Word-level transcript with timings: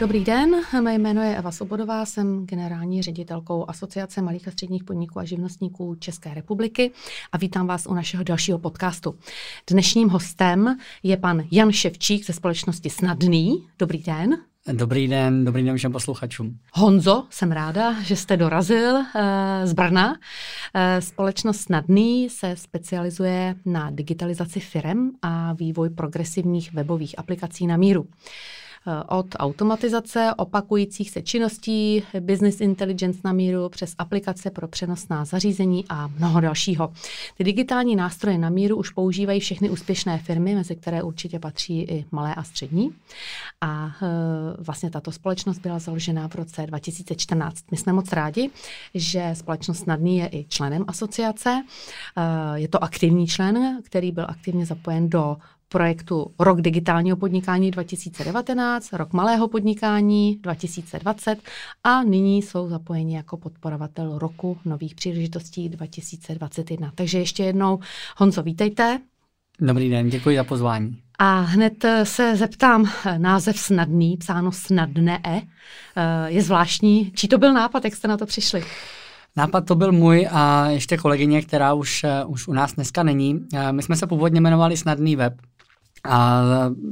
Dobrý 0.00 0.24
den, 0.24 0.56
mé 0.80 0.94
jméno 0.94 1.22
je 1.22 1.36
Eva 1.36 1.52
Sobodová, 1.52 2.06
jsem 2.06 2.46
generální 2.46 3.02
ředitelkou 3.02 3.64
Asociace 3.68 4.22
malých 4.22 4.48
a 4.48 4.50
středních 4.50 4.84
podniků 4.84 5.18
a 5.18 5.24
živnostníků 5.24 5.94
České 5.94 6.34
republiky 6.34 6.92
a 7.32 7.38
vítám 7.38 7.66
vás 7.66 7.86
u 7.86 7.94
našeho 7.94 8.24
dalšího 8.24 8.58
podcastu. 8.58 9.14
Dnešním 9.70 10.08
hostem 10.08 10.76
je 11.02 11.16
pan 11.16 11.42
Jan 11.50 11.72
Ševčík 11.72 12.26
ze 12.26 12.32
společnosti 12.32 12.90
Snadný. 12.90 13.66
Dobrý 13.78 14.02
den. 14.02 14.38
Dobrý 14.72 15.08
den, 15.08 15.44
dobrý 15.44 15.64
den 15.64 15.76
všem 15.76 15.92
posluchačům. 15.92 16.58
Honzo, 16.74 17.26
jsem 17.30 17.52
ráda, 17.52 18.02
že 18.02 18.16
jste 18.16 18.36
dorazil 18.36 18.94
uh, 18.94 19.04
z 19.64 19.72
Brna. 19.72 20.08
Uh, 20.08 20.14
společnost 20.98 21.60
Snadný 21.60 22.30
se 22.30 22.56
specializuje 22.56 23.54
na 23.64 23.90
digitalizaci 23.90 24.60
firem 24.60 25.10
a 25.22 25.52
vývoj 25.52 25.90
progresivních 25.90 26.72
webových 26.72 27.18
aplikací 27.18 27.66
na 27.66 27.76
míru. 27.76 28.06
Eh, 28.86 29.02
od 29.08 29.26
automatizace 29.38 30.34
opakujících 30.36 31.10
se 31.10 31.22
činností, 31.22 32.02
business 32.20 32.60
intelligence 32.60 33.20
na 33.24 33.32
míru, 33.32 33.68
přes 33.68 33.94
aplikace 33.98 34.50
pro 34.50 34.68
přenosná 34.68 35.24
zařízení 35.24 35.84
a 35.88 36.06
mnoho 36.06 36.40
dalšího. 36.40 36.92
Ty 37.36 37.44
digitální 37.44 37.96
nástroje 37.96 38.38
na 38.38 38.50
míru 38.50 38.76
už 38.76 38.90
používají 38.90 39.40
všechny 39.40 39.70
úspěšné 39.70 40.18
firmy, 40.18 40.54
mezi 40.54 40.76
které 40.76 41.02
určitě 41.02 41.38
patří 41.38 41.82
i 41.82 42.04
malé 42.10 42.34
a 42.34 42.42
střední. 42.42 42.90
A 43.60 43.86
e, 43.86 44.06
vlastně 44.58 44.90
tato 44.90 45.12
společnost 45.12 45.58
byla 45.58 45.78
založena 45.78 46.28
v 46.28 46.34
roce 46.34 46.66
2014. 46.66 47.64
My 47.70 47.76
jsme 47.76 47.92
moc 47.92 48.12
rádi, 48.12 48.50
že 48.94 49.30
společnost 49.34 49.78
Snadný 49.78 50.18
je 50.18 50.28
i 50.32 50.44
členem 50.48 50.84
asociace. 50.88 51.62
E, 52.16 52.58
je 52.58 52.68
to 52.68 52.84
aktivní 52.84 53.26
člen, 53.26 53.80
který 53.84 54.12
byl 54.12 54.26
aktivně 54.28 54.66
zapojen 54.66 55.10
do 55.10 55.36
projektu 55.68 56.30
Rok 56.38 56.60
digitálního 56.60 57.16
podnikání 57.16 57.70
2019, 57.70 58.92
Rok 58.92 59.12
malého 59.12 59.48
podnikání 59.48 60.38
2020 60.42 61.38
a 61.84 62.02
nyní 62.02 62.42
jsou 62.42 62.68
zapojeni 62.68 63.16
jako 63.16 63.36
podporovatel 63.36 64.18
roku 64.18 64.58
nových 64.64 64.94
příležitostí 64.94 65.68
2021. 65.68 66.92
Takže 66.94 67.18
ještě 67.18 67.42
jednou, 67.42 67.78
Honzo, 68.16 68.42
vítejte. 68.42 69.00
Dobrý 69.60 69.90
den, 69.90 70.08
děkuji 70.08 70.36
za 70.36 70.44
pozvání. 70.44 70.98
A 71.18 71.40
hned 71.40 71.84
se 72.02 72.36
zeptám, 72.36 72.90
název 73.18 73.58
snadný, 73.58 74.16
psáno 74.16 74.52
snadné, 74.52 75.20
eh, 75.24 75.42
je 76.26 76.42
zvláštní. 76.42 77.12
Čí 77.14 77.28
to 77.28 77.38
byl 77.38 77.52
nápad, 77.52 77.84
jak 77.84 77.94
jste 77.94 78.08
na 78.08 78.16
to 78.16 78.26
přišli? 78.26 78.64
Nápad 79.36 79.64
to 79.64 79.74
byl 79.74 79.92
můj 79.92 80.28
a 80.30 80.68
ještě 80.68 80.96
kolegyně, 80.96 81.42
která 81.42 81.74
už, 81.74 82.04
eh, 82.04 82.24
už 82.24 82.48
u 82.48 82.52
nás 82.52 82.72
dneska 82.72 83.02
není. 83.02 83.46
Eh, 83.54 83.72
my 83.72 83.82
jsme 83.82 83.96
se 83.96 84.06
původně 84.06 84.40
jmenovali 84.40 84.76
Snadný 84.76 85.16
web. 85.16 85.34
A 86.04 86.42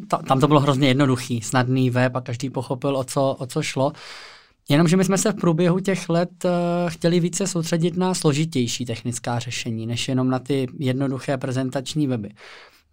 ta, 0.08 0.16
tam 0.16 0.40
to 0.40 0.48
bylo 0.48 0.60
hrozně 0.60 0.88
jednoduchý, 0.88 1.42
snadný 1.42 1.90
web 1.90 2.16
a 2.16 2.20
každý 2.20 2.50
pochopil, 2.50 2.96
o 2.96 3.04
co, 3.04 3.36
o 3.38 3.46
co 3.46 3.62
šlo. 3.62 3.92
Jenomže 4.68 4.96
my 4.96 5.04
jsme 5.04 5.18
se 5.18 5.32
v 5.32 5.36
průběhu 5.36 5.80
těch 5.80 6.08
let 6.08 6.44
uh, 6.44 6.50
chtěli 6.90 7.20
více 7.20 7.46
soustředit 7.46 7.96
na 7.96 8.14
složitější 8.14 8.84
technická 8.84 9.38
řešení, 9.38 9.86
než 9.86 10.08
jenom 10.08 10.30
na 10.30 10.38
ty 10.38 10.66
jednoduché 10.78 11.38
prezentační 11.38 12.06
weby. 12.06 12.30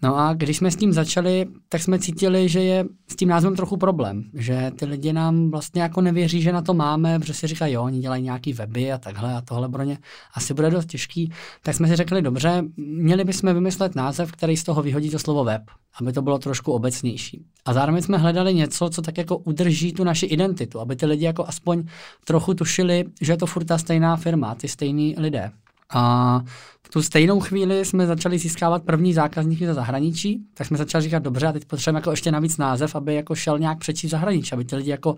No 0.03 0.17
a 0.19 0.33
když 0.33 0.57
jsme 0.57 0.71
s 0.71 0.75
tím 0.75 0.93
začali, 0.93 1.45
tak 1.69 1.81
jsme 1.81 1.99
cítili, 1.99 2.49
že 2.49 2.63
je 2.63 2.85
s 3.11 3.15
tím 3.15 3.29
názvem 3.29 3.55
trochu 3.55 3.77
problém, 3.77 4.23
že 4.33 4.71
ty 4.75 4.85
lidi 4.85 5.13
nám 5.13 5.51
vlastně 5.51 5.81
jako 5.81 6.01
nevěří, 6.01 6.41
že 6.41 6.51
na 6.51 6.61
to 6.61 6.73
máme, 6.73 7.19
protože 7.19 7.33
si 7.33 7.47
říkají, 7.47 7.73
jo, 7.73 7.83
oni 7.83 7.99
dělají 7.99 8.23
nějaký 8.23 8.53
weby 8.53 8.91
a 8.91 8.97
takhle 8.97 9.33
a 9.33 9.41
tohle 9.41 9.69
pro 9.69 9.83
ně 9.83 9.97
asi 10.33 10.53
bude 10.53 10.69
dost 10.69 10.85
těžký. 10.85 11.31
Tak 11.61 11.75
jsme 11.75 11.88
si 11.88 11.95
řekli, 11.95 12.22
dobře, 12.22 12.63
měli 12.78 13.23
bychom 13.23 13.53
vymyslet 13.53 13.95
název, 13.95 14.31
který 14.31 14.57
z 14.57 14.63
toho 14.63 14.81
vyhodí 14.81 15.09
to 15.09 15.19
slovo 15.19 15.44
web, 15.44 15.61
aby 16.01 16.13
to 16.13 16.22
bylo 16.22 16.39
trošku 16.39 16.72
obecnější. 16.72 17.45
A 17.66 17.73
zároveň 17.73 18.01
jsme 18.01 18.17
hledali 18.17 18.53
něco, 18.53 18.89
co 18.89 19.01
tak 19.01 19.17
jako 19.17 19.38
udrží 19.38 19.94
tu 19.94 20.03
naši 20.03 20.25
identitu, 20.25 20.79
aby 20.79 20.95
ty 20.95 21.05
lidi 21.05 21.25
jako 21.25 21.47
aspoň 21.47 21.83
trochu 22.25 22.53
tušili, 22.53 23.05
že 23.22 23.33
je 23.33 23.38
to 23.38 23.45
furt 23.45 23.66
ta 23.66 23.78
stejná 23.78 24.16
firma, 24.16 24.55
ty 24.55 24.67
stejní 24.67 25.16
lidé. 25.17 25.51
A 25.89 26.41
v 26.83 26.89
tu 26.89 27.01
stejnou 27.01 27.39
chvíli 27.39 27.85
jsme 27.85 28.07
začali 28.07 28.39
získávat 28.39 28.83
první 28.83 29.13
zákazníky 29.13 29.66
za 29.67 29.73
zahraničí, 29.73 30.44
tak 30.53 30.67
jsme 30.67 30.77
začali 30.77 31.03
říkat, 31.03 31.23
dobře, 31.23 31.47
a 31.47 31.51
teď 31.51 31.66
potřebujeme 31.66 31.97
jako 31.97 32.11
ještě 32.11 32.31
navíc 32.31 32.57
název, 32.57 32.95
aby 32.95 33.16
jako 33.16 33.35
šel 33.35 33.59
nějak 33.59 33.79
přečíst 33.79 34.11
zahraničí, 34.11 34.53
aby 34.53 34.66
ty 34.66 34.75
lidi 34.75 34.89
jako, 34.89 35.16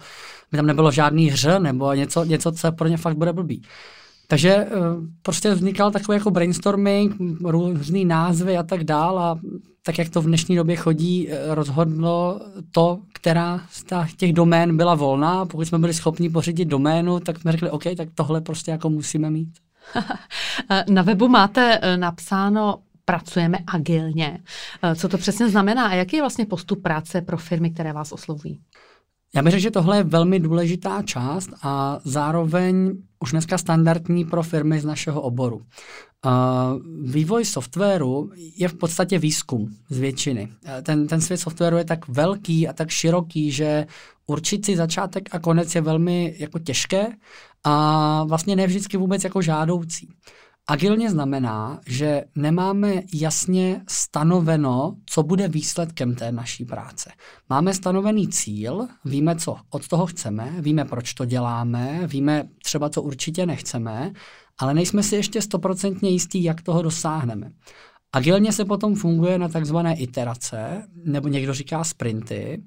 by 0.51 0.57
tam 0.57 0.65
nebylo 0.65 0.91
žádný 0.91 1.29
hře 1.29 1.59
nebo 1.59 1.93
něco, 1.93 2.23
něco, 2.23 2.51
co 2.51 2.71
pro 2.71 2.87
ně 2.87 2.97
fakt 2.97 3.17
bude 3.17 3.33
blbý. 3.33 3.61
Takže 4.27 4.65
uh, 4.65 5.05
prostě 5.21 5.53
vznikal 5.53 5.91
takový 5.91 6.17
jako 6.17 6.31
brainstorming, 6.31 7.15
různý 7.43 8.05
názvy 8.05 8.57
a 8.57 8.63
tak 8.63 8.83
dál 8.83 9.19
a 9.19 9.39
tak, 9.85 9.97
jak 9.97 10.09
to 10.09 10.21
v 10.21 10.25
dnešní 10.25 10.55
době 10.55 10.75
chodí, 10.75 11.29
eh, 11.29 11.55
rozhodlo 11.55 12.41
to, 12.71 12.99
která 13.13 13.61
z 13.69 14.15
těch 14.17 14.33
domén 14.33 14.77
byla 14.77 14.95
volná. 14.95 15.45
Pokud 15.45 15.65
jsme 15.65 15.79
byli 15.79 15.93
schopni 15.93 16.29
pořídit 16.29 16.65
doménu, 16.65 17.19
tak 17.19 17.39
jsme 17.39 17.51
řekli, 17.51 17.69
OK, 17.69 17.83
tak 17.97 18.09
tohle 18.15 18.41
prostě 18.41 18.71
jako 18.71 18.89
musíme 18.89 19.29
mít. 19.29 19.49
Na 20.89 21.01
webu 21.01 21.27
máte 21.27 21.79
eh, 21.81 21.97
napsáno 21.97 22.79
pracujeme 23.05 23.57
agilně. 23.67 24.39
Eh, 24.83 24.95
co 24.95 25.09
to 25.09 25.17
přesně 25.17 25.49
znamená 25.49 25.87
a 25.87 25.93
jaký 25.93 26.15
je 26.15 26.21
vlastně 26.21 26.45
postup 26.45 26.81
práce 26.81 27.21
pro 27.21 27.37
firmy, 27.37 27.71
které 27.71 27.93
vás 27.93 28.11
oslovují? 28.11 28.61
Já 29.35 29.43
bych 29.43 29.51
řekl, 29.51 29.61
že 29.61 29.71
tohle 29.71 29.97
je 29.97 30.03
velmi 30.03 30.39
důležitá 30.39 31.01
část 31.01 31.49
a 31.61 31.99
zároveň 32.03 32.91
už 33.19 33.31
dneska 33.31 33.57
standardní 33.57 34.25
pro 34.25 34.43
firmy 34.43 34.79
z 34.79 34.85
našeho 34.85 35.21
oboru. 35.21 35.57
Uh, 35.57 36.31
vývoj 37.11 37.45
softwaru 37.45 38.31
je 38.57 38.67
v 38.67 38.73
podstatě 38.73 39.19
výzkum 39.19 39.75
z 39.89 39.97
většiny. 39.99 40.49
Ten, 40.83 41.07
ten 41.07 41.21
svět 41.21 41.37
softwaru 41.37 41.77
je 41.77 41.85
tak 41.85 42.07
velký 42.07 42.67
a 42.67 42.73
tak 42.73 42.89
široký, 42.89 43.51
že 43.51 43.85
určit 44.27 44.65
si 44.65 44.75
začátek 44.75 45.35
a 45.35 45.39
konec 45.39 45.75
je 45.75 45.81
velmi 45.81 46.35
jako 46.39 46.59
těžké 46.59 47.07
a 47.65 48.23
vlastně 48.23 48.55
ne 48.55 48.67
vždycky 48.67 48.97
vůbec 48.97 49.23
jako 49.23 49.41
žádoucí. 49.41 50.09
Agilně 50.67 51.11
znamená, 51.11 51.79
že 51.87 52.23
nemáme 52.35 53.01
jasně 53.13 53.81
stanoveno, 53.89 54.95
co 55.05 55.23
bude 55.23 55.47
výsledkem 55.47 56.15
té 56.15 56.31
naší 56.31 56.65
práce. 56.65 57.11
Máme 57.49 57.73
stanovený 57.73 58.27
cíl, 58.27 58.87
víme, 59.05 59.35
co 59.35 59.57
od 59.69 59.87
toho 59.87 60.05
chceme, 60.05 60.53
víme, 60.59 60.85
proč 60.85 61.13
to 61.13 61.25
děláme, 61.25 62.07
víme 62.07 62.43
třeba, 62.63 62.89
co 62.89 63.01
určitě 63.01 63.45
nechceme, 63.45 64.11
ale 64.57 64.73
nejsme 64.73 65.03
si 65.03 65.15
ještě 65.15 65.41
stoprocentně 65.41 66.09
jistí, 66.09 66.43
jak 66.43 66.61
toho 66.61 66.81
dosáhneme. 66.81 67.51
Agilně 68.13 68.51
se 68.51 68.65
potom 68.65 68.95
funguje 68.95 69.37
na 69.37 69.47
takzvané 69.47 69.95
iterace, 69.95 70.87
nebo 71.05 71.27
někdo 71.27 71.53
říká 71.53 71.83
sprinty. 71.83 72.63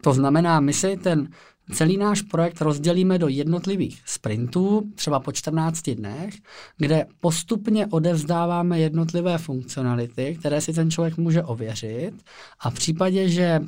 To 0.00 0.12
znamená, 0.12 0.60
my 0.60 0.72
si 0.72 0.96
ten 0.96 1.28
celý 1.72 1.96
náš 1.96 2.22
projekt 2.22 2.60
rozdělíme 2.60 3.18
do 3.18 3.28
jednotlivých 3.28 4.02
sprintů, 4.06 4.82
třeba 4.94 5.20
po 5.20 5.32
14 5.32 5.90
dnech, 5.90 6.34
kde 6.76 7.06
postupně 7.20 7.86
odevzdáváme 7.86 8.80
jednotlivé 8.80 9.38
funkcionality, 9.38 10.36
které 10.38 10.60
si 10.60 10.72
ten 10.72 10.90
člověk 10.90 11.16
může 11.16 11.42
ověřit 11.42 12.14
a 12.60 12.70
v 12.70 12.74
případě, 12.74 13.28
že 13.28 13.60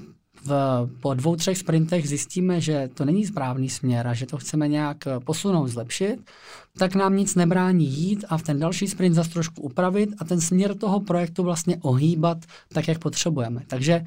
v, 0.44 0.88
po 1.00 1.14
dvou, 1.14 1.36
třech 1.36 1.58
sprintech 1.58 2.08
zjistíme, 2.08 2.60
že 2.60 2.88
to 2.94 3.04
není 3.04 3.26
správný 3.26 3.68
směr 3.68 4.06
a 4.06 4.14
že 4.14 4.26
to 4.26 4.36
chceme 4.36 4.68
nějak 4.68 4.96
posunout, 5.24 5.68
zlepšit, 5.68 6.30
tak 6.78 6.94
nám 6.94 7.16
nic 7.16 7.34
nebrání 7.34 7.86
jít 7.86 8.24
a 8.28 8.38
v 8.38 8.42
ten 8.42 8.58
další 8.58 8.86
sprint 8.86 9.14
zase 9.14 9.30
trošku 9.30 9.62
upravit 9.62 10.10
a 10.18 10.24
ten 10.24 10.40
směr 10.40 10.74
toho 10.74 11.00
projektu 11.00 11.42
vlastně 11.42 11.76
ohýbat 11.80 12.38
tak, 12.68 12.88
jak 12.88 12.98
potřebujeme. 12.98 13.62
Takže 13.66 14.04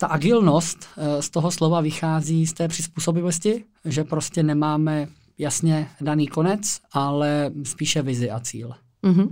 ta 0.00 0.06
agilnost 0.06 0.78
eh, 0.96 1.22
z 1.22 1.30
toho 1.30 1.50
slova 1.50 1.80
vychází 1.80 2.46
z 2.46 2.52
té 2.52 2.68
přizpůsobivosti, 2.68 3.64
že 3.84 4.04
prostě 4.04 4.42
nemáme 4.42 5.08
jasně 5.38 5.88
daný 6.00 6.26
konec, 6.26 6.80
ale 6.92 7.50
spíše 7.64 8.02
vizi 8.02 8.30
a 8.30 8.40
cíl. 8.40 8.74
Uh-huh. 9.04 9.28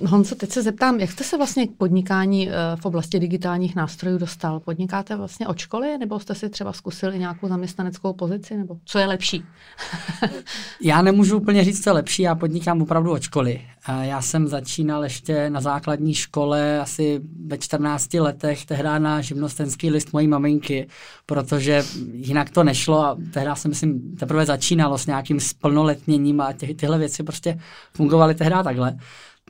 Uh, 0.00 0.08
Honzo, 0.08 0.34
teď 0.34 0.50
se 0.50 0.62
zeptám, 0.62 1.00
jak 1.00 1.10
jste 1.10 1.24
se 1.24 1.36
vlastně 1.36 1.66
k 1.66 1.70
podnikání 1.76 2.46
uh, 2.46 2.52
v 2.80 2.84
oblasti 2.84 3.18
digitálních 3.18 3.76
nástrojů 3.76 4.18
dostal? 4.18 4.60
Podnikáte 4.60 5.16
vlastně 5.16 5.48
od 5.48 5.58
školy, 5.58 5.98
nebo 5.98 6.20
jste 6.20 6.34
si 6.34 6.48
třeba 6.48 6.72
zkusili 6.72 7.18
nějakou 7.18 7.48
zaměstnaneckou 7.48 8.12
pozici, 8.12 8.56
nebo 8.56 8.76
co 8.84 8.98
je 8.98 9.06
lepší? 9.06 9.44
já 10.82 11.02
nemůžu 11.02 11.36
úplně 11.36 11.64
říct, 11.64 11.84
co 11.84 11.90
je 11.90 11.94
lepší, 11.94 12.22
já 12.22 12.34
podnikám 12.34 12.82
opravdu 12.82 13.10
od 13.10 13.22
školy. 13.22 13.60
Já 13.88 14.22
jsem 14.22 14.48
začínal 14.48 15.04
ještě 15.04 15.50
na 15.50 15.60
základní 15.60 16.14
škole 16.14 16.80
asi 16.80 17.20
ve 17.46 17.58
14 17.58 18.14
letech, 18.14 18.66
tehdy 18.66 18.88
na 18.98 19.20
živnostenský 19.20 19.90
list 19.90 20.12
mojí 20.12 20.28
maminky, 20.28 20.88
protože 21.26 21.84
jinak 22.12 22.50
to 22.50 22.64
nešlo 22.64 23.04
a 23.04 23.16
tehdy 23.32 23.50
jsem, 23.54 23.68
myslím, 23.68 24.16
teprve 24.16 24.46
začínalo 24.46 24.98
s 24.98 25.06
nějakým 25.06 25.40
splnoletněním 25.40 26.40
a 26.40 26.52
tě, 26.52 26.74
tyhle 26.74 26.98
věci 26.98 27.22
prostě 27.22 27.60
fungovaly 27.94 28.34
tehdy 28.34 28.54
tak 28.54 28.64
takhle. 28.64 28.98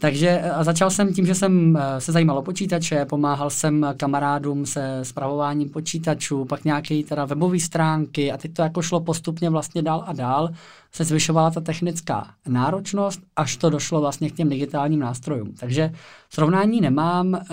Takže 0.01 0.29
eh, 0.43 0.65
začal 0.65 0.91
jsem 0.91 1.15
tím, 1.15 1.27
že 1.27 1.35
jsem 1.35 1.77
eh, 1.77 2.01
se 2.01 2.13
zajímal 2.13 2.39
o 2.39 2.43
počítače, 2.43 3.05
pomáhal 3.05 3.51
jsem 3.51 3.87
kamarádům 3.97 4.67
se 4.67 5.01
spravováním 5.03 5.69
počítačů, 5.71 6.45
pak 6.45 6.65
nějaké 6.65 7.03
teda 7.03 7.25
webové 7.25 7.61
stránky 7.61 8.33
a 8.33 8.37
teď 8.37 8.53
to 8.55 8.63
jako 8.63 8.83
šlo 8.83 9.01
postupně 9.01 9.51
vlastně 9.51 9.83
dál 9.83 10.05
a 10.07 10.13
dál. 10.13 10.51
Se 10.93 11.05
zvyšovala 11.05 11.51
ta 11.51 11.61
technická 11.61 12.27
náročnost, 12.49 13.21
až 13.37 13.57
to 13.57 13.71
došlo 13.71 14.01
vlastně 14.01 14.31
k 14.31 14.35
těm 14.35 14.49
digitálním 14.49 15.01
nástrojům. 15.01 15.55
Takže 15.61 15.93
srovnání 16.31 16.81
nemám. 16.81 17.35
Eh, 17.35 17.45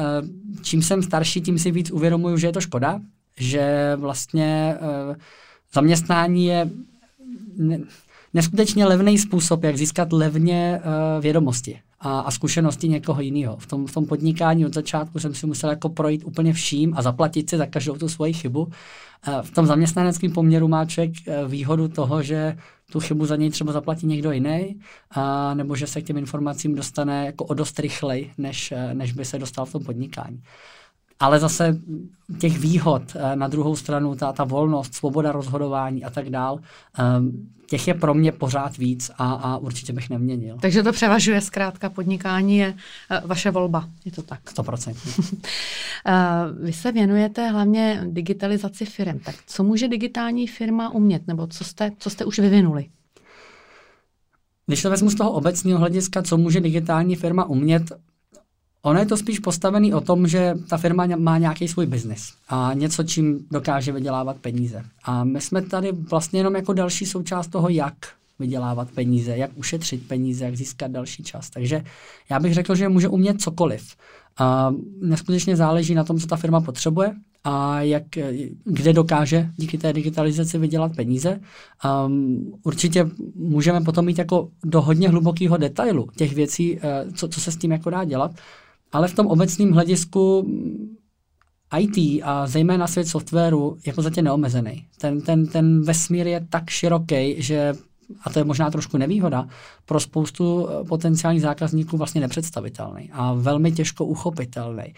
čím 0.61 0.81
jsem 0.81 1.03
starší, 1.03 1.41
tím 1.41 1.59
si 1.59 1.71
víc 1.71 1.91
uvědomuju, 1.91 2.37
že 2.37 2.47
je 2.47 2.53
to 2.53 2.61
škoda, 2.61 2.99
že 3.37 3.93
vlastně 3.95 4.77
zaměstnání 5.73 6.45
je 6.45 6.69
neskutečně 8.33 8.85
levný 8.85 9.17
způsob, 9.17 9.63
jak 9.63 9.77
získat 9.77 10.13
levně 10.13 10.81
vědomosti 11.19 11.79
a, 11.99 12.19
a 12.19 12.31
zkušenosti 12.31 12.87
někoho 12.87 13.21
jiného. 13.21 13.57
V 13.57 13.65
tom, 13.67 13.87
v 13.87 13.93
tom 13.93 14.05
podnikání 14.05 14.65
od 14.65 14.73
začátku 14.73 15.19
jsem 15.19 15.33
si 15.33 15.47
musel 15.47 15.69
jako 15.69 15.89
projít 15.89 16.23
úplně 16.25 16.53
vším 16.53 16.93
a 16.97 17.01
zaplatit 17.01 17.49
si 17.49 17.57
za 17.57 17.65
každou 17.65 17.97
tu 17.97 18.09
svoji 18.09 18.33
chybu. 18.33 18.61
Uh, 18.61 19.41
v 19.41 19.51
tom 19.51 19.65
zaměstnaneckém 19.65 20.31
poměru 20.31 20.67
má 20.67 20.85
člověk 20.85 21.13
uh, 21.27 21.51
výhodu 21.51 21.87
toho, 21.87 22.23
že 22.23 22.57
tu 22.91 22.99
chybu 22.99 23.25
za 23.25 23.35
něj 23.35 23.49
třeba 23.49 23.73
zaplatí 23.73 24.07
někdo 24.07 24.31
jiný, 24.31 24.79
a, 25.11 25.53
nebo 25.53 25.75
že 25.75 25.87
se 25.87 26.01
k 26.01 26.05
těm 26.05 26.17
informacím 26.17 26.75
dostane 26.75 27.25
jako 27.25 27.45
o 27.45 27.53
dost 27.53 27.79
rychleji, 27.79 28.31
než, 28.37 28.73
než 28.93 29.11
by 29.11 29.25
se 29.25 29.39
dostal 29.39 29.65
v 29.65 29.71
tom 29.71 29.83
podnikání. 29.83 30.41
Ale 31.19 31.39
zase 31.39 31.79
těch 32.39 32.59
výhod 32.59 33.03
eh, 33.15 33.35
na 33.35 33.47
druhou 33.47 33.75
stranu, 33.75 34.15
ta, 34.15 34.33
ta 34.33 34.43
volnost, 34.43 34.93
svoboda 34.93 35.31
rozhodování 35.31 36.03
a 36.03 36.09
tak 36.09 36.29
dál, 36.29 36.59
ehm, 36.97 37.49
těch 37.69 37.87
je 37.87 37.93
pro 37.93 38.13
mě 38.13 38.31
pořád 38.31 38.77
víc 38.77 39.11
a, 39.17 39.33
a 39.33 39.57
určitě 39.57 39.93
bych 39.93 40.09
neměnil. 40.09 40.57
Takže 40.61 40.83
to 40.83 40.91
převažuje 40.91 41.41
zkrátka, 41.41 41.89
podnikání 41.89 42.57
je 42.57 42.75
eh, 43.11 43.21
vaše 43.25 43.51
volba, 43.51 43.89
je 44.05 44.11
to 44.11 44.21
tak? 44.21 44.39
100%. 44.53 44.95
Eh, 46.05 46.63
vy 46.63 46.73
se 46.73 46.91
věnujete 46.91 47.47
hlavně 47.47 48.03
digitalizaci 48.07 48.85
firm. 48.85 49.19
Tak 49.19 49.35
co 49.47 49.63
může 49.63 49.87
digitální 49.87 50.47
firma 50.47 50.89
umět, 50.89 51.27
nebo 51.27 51.47
co 51.47 51.63
jste, 51.63 51.91
co 51.99 52.09
jste 52.09 52.25
už 52.25 52.39
vyvinuli? 52.39 52.85
Když 54.65 54.81
to 54.81 54.89
vezmu 54.89 55.09
z 55.09 55.15
toho 55.15 55.31
obecného 55.31 55.79
hlediska, 55.79 56.21
co 56.21 56.37
může 56.37 56.61
digitální 56.61 57.15
firma 57.15 57.45
umět, 57.45 57.91
Ono 58.81 58.99
je 58.99 59.05
to 59.05 59.17
spíš 59.17 59.39
postavený 59.39 59.93
o 59.93 60.01
tom, 60.01 60.27
že 60.27 60.53
ta 60.69 60.77
firma 60.77 61.05
má 61.05 61.37
nějaký 61.37 61.67
svůj 61.67 61.85
biznis 61.85 62.33
a 62.49 62.71
něco, 62.73 63.03
čím 63.03 63.45
dokáže 63.51 63.91
vydělávat 63.91 64.37
peníze. 64.37 64.83
A 65.03 65.23
my 65.23 65.41
jsme 65.41 65.61
tady 65.61 65.91
vlastně 65.91 66.39
jenom 66.39 66.55
jako 66.55 66.73
další 66.73 67.05
součást 67.05 67.47
toho, 67.47 67.69
jak 67.69 67.93
vydělávat 68.39 68.91
peníze, 68.91 69.37
jak 69.37 69.51
ušetřit 69.55 70.07
peníze, 70.07 70.45
jak 70.45 70.55
získat 70.55 70.91
další 70.91 71.23
čas. 71.23 71.49
Takže 71.49 71.83
já 72.29 72.39
bych 72.39 72.53
řekl, 72.53 72.75
že 72.75 72.89
může 72.89 73.07
umět 73.07 73.41
cokoliv. 73.41 73.95
A 74.37 74.73
neskutečně 75.01 75.55
záleží 75.55 75.95
na 75.95 76.03
tom, 76.03 76.19
co 76.19 76.27
ta 76.27 76.35
firma 76.35 76.61
potřebuje 76.61 77.13
a 77.43 77.81
jak, 77.81 78.03
kde 78.63 78.93
dokáže 78.93 79.49
díky 79.57 79.77
té 79.77 79.93
digitalizaci 79.93 80.57
vydělat 80.57 80.95
peníze. 80.95 81.39
Um, 82.05 82.53
určitě 82.63 83.09
můžeme 83.35 83.81
potom 83.81 84.05
mít 84.05 84.17
jako 84.17 84.49
do 84.63 84.81
hodně 84.81 85.09
hlubokého 85.09 85.57
detailu 85.57 86.07
těch 86.15 86.33
věcí, 86.33 86.75
uh, 86.75 86.81
co, 87.13 87.27
co 87.27 87.41
se 87.41 87.51
s 87.51 87.57
tím 87.57 87.71
jako 87.71 87.89
dá 87.89 88.03
dělat. 88.03 88.31
Ale 88.91 89.07
v 89.07 89.13
tom 89.13 89.27
obecném 89.27 89.71
hledisku 89.71 90.43
mm, 90.47 90.95
IT 91.79 92.21
a 92.23 92.47
zejména 92.47 92.87
svět 92.87 93.07
softwaru 93.07 93.77
je 93.85 93.93
v 93.93 93.95
podstatě 93.95 94.21
neomezený. 94.21 94.85
Ten, 94.97 95.21
ten, 95.21 95.47
ten 95.47 95.81
vesmír 95.81 96.27
je 96.27 96.47
tak 96.49 96.69
široký, 96.69 97.41
že 97.41 97.73
a 98.23 98.29
to 98.29 98.39
je 98.39 98.45
možná 98.45 98.71
trošku 98.71 98.97
nevýhoda, 98.97 99.47
pro 99.85 99.99
spoustu 99.99 100.67
eh, 100.69 100.83
potenciálních 100.83 101.41
zákazníků 101.41 101.97
vlastně 101.97 102.21
nepředstavitelný 102.21 103.09
a 103.13 103.33
velmi 103.33 103.71
těžko 103.71 104.05
uchopitelný. 104.05 104.93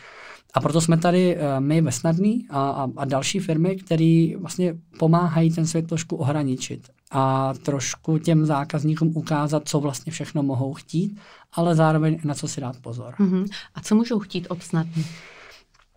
A 0.54 0.62
proto 0.62 0.82
jsme 0.82 0.98
tady 0.98 1.36
eh, 1.36 1.60
my 1.60 1.82
ve 1.82 1.92
Snadný 1.92 2.48
a, 2.50 2.70
a, 2.70 2.88
a 2.98 3.06
další 3.06 3.40
firmy, 3.40 3.76
které 3.76 4.34
vlastně 4.40 4.76
pomáhají 5.00 5.52
ten 5.52 5.66
svět 5.66 5.88
trošku 5.88 6.16
ohraničit 6.16 6.90
a 7.12 7.54
trošku 7.54 8.18
těm 8.18 8.46
zákazníkům 8.46 9.12
ukázat, 9.16 9.64
co 9.70 9.80
vlastně 9.80 10.12
všechno 10.12 10.44
mohou 10.44 10.74
chtít, 10.74 11.20
ale 11.54 11.76
zároveň 11.76 12.20
na 12.24 12.34
co 12.34 12.48
si 12.48 12.62
dát 12.62 12.76
pozor. 12.82 13.14
Uh-huh. 13.20 13.48
A 13.76 13.82
co 13.82 13.96
můžou 13.96 14.20
chtít 14.20 14.48
od 14.50 14.64
Snadný? 14.64 15.06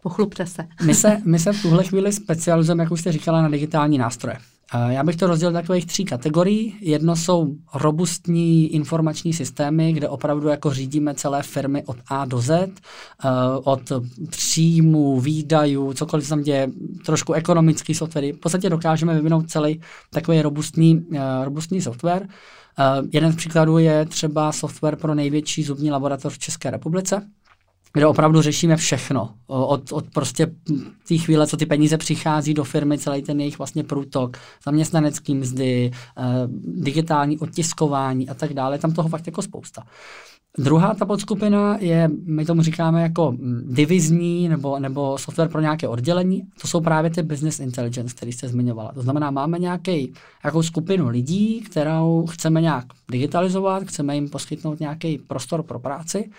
Pochlupte 0.03 0.47
se. 0.47 0.69
my 0.85 0.95
se. 0.95 1.21
My 1.25 1.39
se 1.39 1.53
v 1.53 1.63
tuhle 1.63 1.85
chvíli 1.89 2.13
specializujeme, 2.13 2.83
jak 2.83 2.93
už 2.93 3.01
jste 3.01 3.13
říkala, 3.13 3.43
na 3.43 3.49
digitální 3.49 3.99
nástroje. 3.99 4.39
Já 4.89 5.05
bych 5.05 5.17
to 5.17 5.27
rozdělil 5.27 5.53
do 5.53 5.59
takových 5.59 5.87
tří 5.87 6.05
kategorií. 6.05 6.77
Jedno 6.81 7.17
jsou 7.17 7.55
robustní 7.75 8.75
informační 8.75 9.33
systémy, 9.33 9.93
kde 9.93 10.09
opravdu 10.09 10.49
jako 10.49 10.71
řídíme 10.71 11.15
celé 11.15 11.43
firmy 11.43 11.83
od 11.87 11.97
A 12.09 12.25
do 12.25 12.41
Z, 12.41 12.51
eh, 12.51 13.29
od 13.65 13.93
příjmu, 14.31 15.21
výdajů, 15.21 15.93
cokoliv 15.93 16.29
tam 16.29 16.43
děje, 16.43 16.71
trošku 17.07 17.33
ekonomický 17.33 17.95
software. 17.95 18.35
V 18.35 18.39
podstatě 18.39 18.71
dokážeme 18.71 19.15
vyvinout 19.15 19.51
celý 19.51 19.81
takový 20.11 20.43
robustní, 20.43 21.07
eh, 21.15 21.45
robustní 21.45 21.83
software. 21.83 22.29
Eh, 22.79 23.03
jeden 23.13 23.33
z 23.33 23.37
příkladů 23.37 23.79
je 23.79 24.07
třeba 24.07 24.53
software 24.53 24.97
pro 24.97 25.15
největší 25.15 25.63
zubní 25.63 25.91
laboratoř 25.91 26.35
v 26.35 26.39
České 26.39 26.71
republice, 26.71 27.23
kde 27.95 28.07
opravdu 28.07 28.43
řešíme 28.43 28.77
všechno. 28.77 29.31
Od, 29.47 29.93
od 29.93 30.05
prostě 30.15 30.47
té 31.09 31.19
chvíle, 31.19 31.47
co 31.47 31.57
ty 31.57 31.67
peníze 31.67 31.99
přichází 31.99 32.55
do 32.55 32.65
firmy, 32.65 32.99
celý 32.99 33.23
ten 33.23 33.41
jejich 33.41 33.59
vlastně 33.59 33.85
průtok, 33.85 34.37
zaměstnanecký 34.65 35.35
mzdy, 35.35 35.91
eh, 36.19 36.23
digitální 36.65 37.39
odtiskování 37.39 38.29
a 38.29 38.35
tak 38.35 38.55
dále, 38.55 38.79
tam 38.79 38.93
toho 38.93 39.09
fakt 39.09 39.27
jako 39.27 39.43
spousta. 39.43 39.83
Druhá 40.59 40.95
ta 40.95 41.07
podskupina 41.07 41.77
je, 41.81 42.11
my 42.27 42.45
tomu 42.45 42.63
říkáme 42.63 43.03
jako 43.03 43.37
divizní 43.63 44.49
nebo, 44.49 44.79
nebo 44.79 45.19
software 45.19 45.49
pro 45.49 45.61
nějaké 45.61 45.89
oddělení. 45.89 46.43
To 46.61 46.69
jsou 46.69 46.81
právě 46.81 47.11
ty 47.11 47.23
business 47.23 47.61
intelligence, 47.61 48.15
který 48.15 48.33
jste 48.33 48.49
zmiňovala. 48.49 48.93
To 48.93 49.03
znamená, 49.03 49.31
máme 49.31 49.59
nějaký, 49.59 50.13
nějakou 50.45 50.63
skupinu 50.63 51.09
lidí, 51.09 51.61
kterou 51.61 52.27
chceme 52.31 52.61
nějak 52.61 52.85
digitalizovat, 53.11 53.85
chceme 53.85 54.15
jim 54.15 54.29
poskytnout 54.29 54.81
nějaký 54.81 55.19
prostor 55.19 55.63
pro 55.63 55.79
práci 55.79 56.31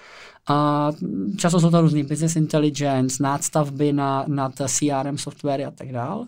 a 0.47 0.91
často 1.37 1.59
jsou 1.59 1.69
to 1.69 1.81
různý 1.81 2.03
business 2.03 2.35
intelligence, 2.35 3.23
nádstavby 3.23 3.93
na, 3.93 4.25
nad 4.27 4.53
CRM 4.67 5.17
software 5.17 5.65
a 5.67 5.71
tak 5.71 5.91
dále. 5.91 6.25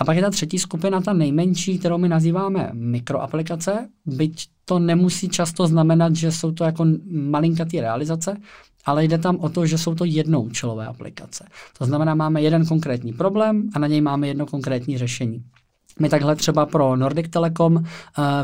A 0.00 0.04
pak 0.04 0.16
je 0.16 0.22
ta 0.22 0.30
třetí 0.30 0.58
skupina, 0.58 1.00
ta 1.00 1.12
nejmenší, 1.12 1.78
kterou 1.78 1.98
my 1.98 2.08
nazýváme 2.08 2.70
mikroaplikace, 2.72 3.88
byť 4.06 4.46
to 4.64 4.78
nemusí 4.78 5.28
často 5.28 5.66
znamenat, 5.66 6.16
že 6.16 6.32
jsou 6.32 6.52
to 6.52 6.64
jako 6.64 6.86
malinkatý 7.10 7.80
realizace, 7.80 8.36
ale 8.84 9.04
jde 9.04 9.18
tam 9.18 9.36
o 9.36 9.48
to, 9.48 9.66
že 9.66 9.78
jsou 9.78 9.94
to 9.94 10.04
jednoučelové 10.04 10.86
aplikace. 10.86 11.48
To 11.78 11.84
znamená, 11.84 12.14
máme 12.14 12.42
jeden 12.42 12.66
konkrétní 12.66 13.12
problém 13.12 13.70
a 13.74 13.78
na 13.78 13.86
něj 13.86 14.00
máme 14.00 14.28
jedno 14.28 14.46
konkrétní 14.46 14.98
řešení. 14.98 15.44
My 16.00 16.08
takhle 16.08 16.36
třeba 16.36 16.66
pro 16.66 16.96
Nordic 16.96 17.30
Telecom 17.30 17.76
uh, 17.76 17.82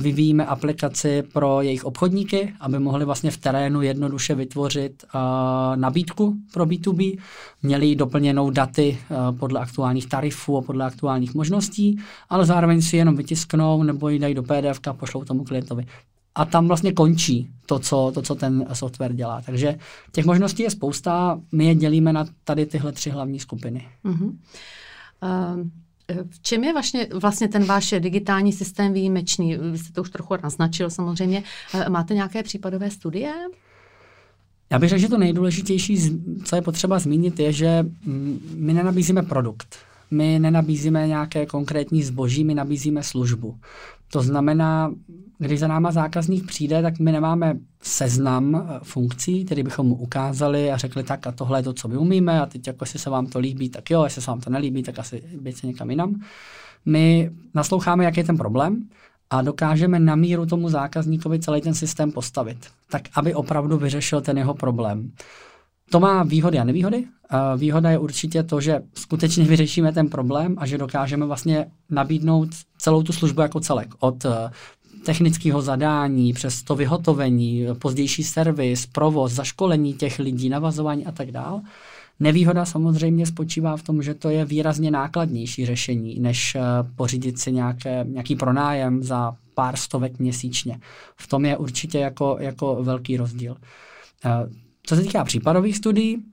vyvíjíme 0.01 0.47
aplikaci 0.47 1.23
pro 1.33 1.63
jejich 1.63 1.85
obchodníky, 1.85 2.53
aby 2.61 2.79
mohli 2.79 3.05
vlastně 3.05 3.31
v 3.31 3.37
terénu 3.37 3.83
jednoduše 3.83 4.35
vytvořit 4.35 5.05
uh, 5.05 5.21
nabídku 5.77 6.37
pro 6.53 6.67
B2B. 6.67 7.19
Měli 7.63 7.97
doplněnou 7.97 8.51
daty 8.51 8.99
uh, 9.11 9.39
podle 9.39 9.61
aktuálních 9.61 10.09
tarifů 10.09 10.59
a 10.59 10.63
podle 10.63 10.85
aktuálních 10.85 11.35
možností, 11.35 12.01
ale 12.29 12.47
zároveň 12.47 12.83
si 12.83 12.97
jenom 12.97 13.17
vytisknou 13.17 13.83
nebo 13.83 14.09
ji 14.09 14.19
dají 14.19 14.35
do 14.35 14.43
PDF 14.43 14.81
a 14.89 14.93
pošlou 14.93 15.25
tomu 15.25 15.45
klientovi. 15.45 15.87
A 16.35 16.45
tam 16.45 16.69
vlastně 16.69 16.93
končí 16.93 17.51
to 17.67 17.79
co, 17.79 18.11
to, 18.15 18.23
co 18.23 18.35
ten 18.35 18.67
software 18.73 19.13
dělá. 19.13 19.43
Takže 19.47 19.79
těch 20.13 20.25
možností 20.25 20.63
je 20.63 20.71
spousta, 20.71 21.41
my 21.53 21.65
je 21.65 21.75
dělíme 21.75 22.13
na 22.13 22.25
tady 22.45 22.67
tyhle 22.67 22.93
tři 22.93 23.11
hlavní 23.11 23.39
skupiny. 23.41 23.89
Uh-huh. 24.05 24.33
V 26.31 26.43
čem 26.43 26.65
je 26.65 26.73
vlastně, 26.73 27.07
vlastně 27.15 27.49
ten 27.49 27.65
váš 27.65 27.95
digitální 27.99 28.53
systém 28.53 28.93
výjimečný? 28.93 29.57
Vy 29.57 29.79
jste 29.79 29.93
to 29.93 30.03
už 30.03 30.11
trochu 30.11 30.35
naznačil 30.43 30.91
samozřejmě. 30.91 31.43
Eh, 31.75 31.89
máte 31.89 32.15
nějaké 32.15 32.43
případové 32.43 32.91
studie? 32.91 33.35
Já 34.71 34.79
bych 34.79 34.89
řekl, 34.89 35.01
že 35.01 35.09
to 35.09 35.19
nejdůležitější, 35.19 36.21
co 36.45 36.57
je 36.57 36.63
potřeba 36.63 36.99
zmínit, 36.99 37.39
je, 37.39 37.53
že 37.53 37.83
mm, 37.83 38.41
my 38.55 38.73
nenabízíme 38.73 39.23
produkt. 39.23 39.77
My 40.11 40.39
nenabízíme 40.39 41.07
nějaké 41.07 41.47
konkrétní 41.47 42.03
zboží, 42.03 42.45
my 42.45 42.55
nabízíme 42.55 43.03
službu. 43.03 43.59
To 44.13 44.23
znamená, 44.23 44.93
když 45.39 45.61
za 45.61 45.69
náma 45.69 45.93
zákazník 45.93 46.47
přijde, 46.47 46.83
tak 46.83 46.99
my 46.99 47.13
nemáme 47.13 47.57
seznam 47.83 48.55
eh, 48.55 48.81
funkcí, 48.83 49.45
který 49.45 49.63
bychom 49.63 49.87
mu 49.87 49.95
ukázali 49.95 50.73
a 50.73 50.77
řekli 50.77 51.03
tak 51.03 51.27
a 51.27 51.33
tohle 51.33 51.59
je 51.59 51.63
to, 51.63 51.73
co 51.73 51.89
my 51.89 51.97
umíme 51.97 52.41
a 52.41 52.47
teď 52.47 52.67
jako 52.67 52.83
jestli 52.83 52.99
se 52.99 53.11
vám 53.11 53.27
to 53.27 53.39
líbí, 53.39 53.69
tak 53.69 53.91
jo, 53.91 54.05
jestli 54.05 54.23
se 54.23 54.31
vám 54.31 54.41
to 54.41 54.51
nelíbí, 54.51 54.83
tak 54.83 54.99
asi 54.99 55.23
se 55.51 55.67
někam 55.67 55.91
jinam. 55.91 56.21
My 56.87 57.31
nasloucháme, 57.55 58.05
jaký 58.05 58.21
je 58.21 58.25
ten 58.25 58.37
problém 58.37 58.89
a 59.31 59.43
dokážeme 59.43 59.99
na 59.99 60.17
míru 60.17 60.47
tomu 60.47 60.69
zákazníkovi 60.69 61.39
celý 61.39 61.61
ten 61.61 61.75
systém 61.75 62.13
postavit, 62.13 62.59
tak 62.91 63.03
aby 63.15 63.35
opravdu 63.35 63.79
vyřešil 63.79 64.21
ten 64.21 64.39
jeho 64.39 64.55
problém. 64.55 65.13
To 65.91 66.01
má 66.01 66.23
výhody 66.23 66.59
a 66.59 66.65
nevýhody. 66.65 67.05
Výhoda 67.57 67.91
je 67.91 67.99
určitě 67.99 68.43
to, 68.43 68.61
že 68.61 68.81
skutečně 68.95 69.45
vyřešíme 69.45 69.93
ten 69.93 70.09
problém 70.09 70.55
a 70.59 70.67
že 70.67 70.79
dokážeme 70.79 71.27
vlastně 71.27 71.67
nabídnout 71.91 72.49
celou 72.79 73.03
tu 73.03 73.13
službu 73.13 73.41
jako 73.41 73.61
celek. 73.61 73.89
Od 73.99 74.25
eh, 74.25 74.51
technického 75.05 75.63
zadání, 75.63 76.33
přes 76.33 76.63
to 76.63 76.75
vyhotovení, 76.75 77.67
pozdější 77.79 78.25
servis, 78.25 78.87
provoz, 78.87 79.33
zaškolení 79.33 79.95
těch 79.95 80.19
lidí, 80.19 80.49
navazování 80.49 81.07
a 81.07 81.13
tak 81.13 81.31
dále. 81.31 81.63
Nevýhoda 82.21 82.65
samozřejmě 82.65 83.27
spočívá 83.27 83.77
v 83.77 83.83
tom, 83.83 84.03
že 84.03 84.15
to 84.15 84.31
je 84.31 84.45
výrazně 84.45 84.91
nákladnější 84.91 85.67
řešení, 85.67 86.21
než 86.21 86.55
eh, 86.55 86.61
pořídit 86.97 87.39
si 87.39 87.53
nějaké, 87.53 88.05
nějaký 88.09 88.37
pronájem 88.37 89.03
za 89.03 89.37
pár 89.55 89.77
stovek 89.77 90.19
měsíčně. 90.19 90.81
V 91.17 91.27
tom 91.27 91.45
je 91.45 91.57
určitě 91.57 91.99
jako, 91.99 92.37
jako 92.41 92.79
velký 92.83 93.17
rozdíl. 93.17 93.57
Eh, 94.87 94.89
co 94.89 94.97
se 94.97 95.03
týká 95.03 95.25
případových 95.25 95.77
studií, 95.77 96.25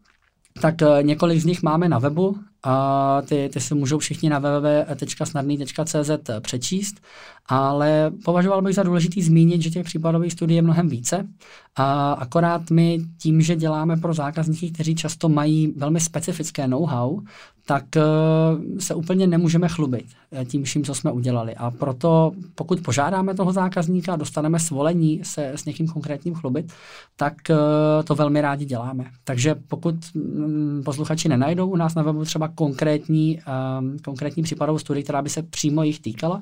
tak 0.61 0.75
několik 1.01 1.39
z 1.39 1.45
nich 1.45 1.63
máme 1.63 1.89
na 1.89 1.99
webu 1.99 2.39
A 2.63 3.21
ty, 3.25 3.49
ty 3.53 3.59
si 3.59 3.75
můžou 3.75 3.97
všichni 3.97 4.29
na 4.29 4.39
www.snadný.cz 4.39 6.11
přečíst, 6.41 7.01
ale 7.45 8.11
považoval 8.25 8.61
bych 8.61 8.75
za 8.75 8.83
důležitý 8.83 9.21
zmínit, 9.21 9.61
že 9.61 9.69
těch 9.69 9.85
případových 9.85 10.33
studií 10.33 10.55
je 10.55 10.61
mnohem 10.61 10.89
více. 10.89 11.27
A 11.75 12.13
akorát 12.13 12.69
my 12.71 12.99
tím, 13.17 13.41
že 13.41 13.55
děláme 13.55 13.97
pro 13.97 14.13
zákazníky, 14.13 14.71
kteří 14.71 14.95
často 14.95 15.29
mají 15.29 15.73
velmi 15.77 15.99
specifické 15.99 16.67
know-how, 16.67 17.19
tak 17.65 17.83
uh, 17.95 18.77
se 18.79 18.95
úplně 18.95 19.27
nemůžeme 19.27 19.67
chlubit 19.67 20.05
eh, 20.31 20.45
tím 20.45 20.63
vším, 20.63 20.83
co 20.83 20.95
jsme 20.95 21.11
udělali. 21.11 21.55
A 21.55 21.71
proto, 21.71 22.31
pokud 22.55 22.79
požádáme 22.81 23.33
toho 23.33 23.53
zákazníka 23.53 24.13
a 24.13 24.15
dostaneme 24.15 24.59
svolení 24.59 25.21
se 25.23 25.47
s 25.47 25.65
někým 25.65 25.87
konkrétním 25.87 26.35
chlubit, 26.35 26.73
tak 27.15 27.33
uh, 27.49 27.57
to 28.03 28.15
velmi 28.15 28.41
rádi 28.41 28.65
děláme. 28.65 29.05
Takže 29.23 29.55
pokud 29.67 29.95
um, 30.15 30.81
posluchači 30.85 31.29
nenajdou 31.29 31.69
u 31.69 31.75
nás 31.75 31.95
na 31.95 32.03
webu 32.03 32.25
třeba 32.25 32.47
konkrétní, 32.55 33.39
um, 33.79 33.97
konkrétní 33.99 34.43
případovou 34.43 34.79
studii, 34.79 35.03
která 35.03 35.21
by 35.21 35.29
se 35.29 35.43
přímo 35.43 35.83
jich 35.83 35.99
týkala, 35.99 36.41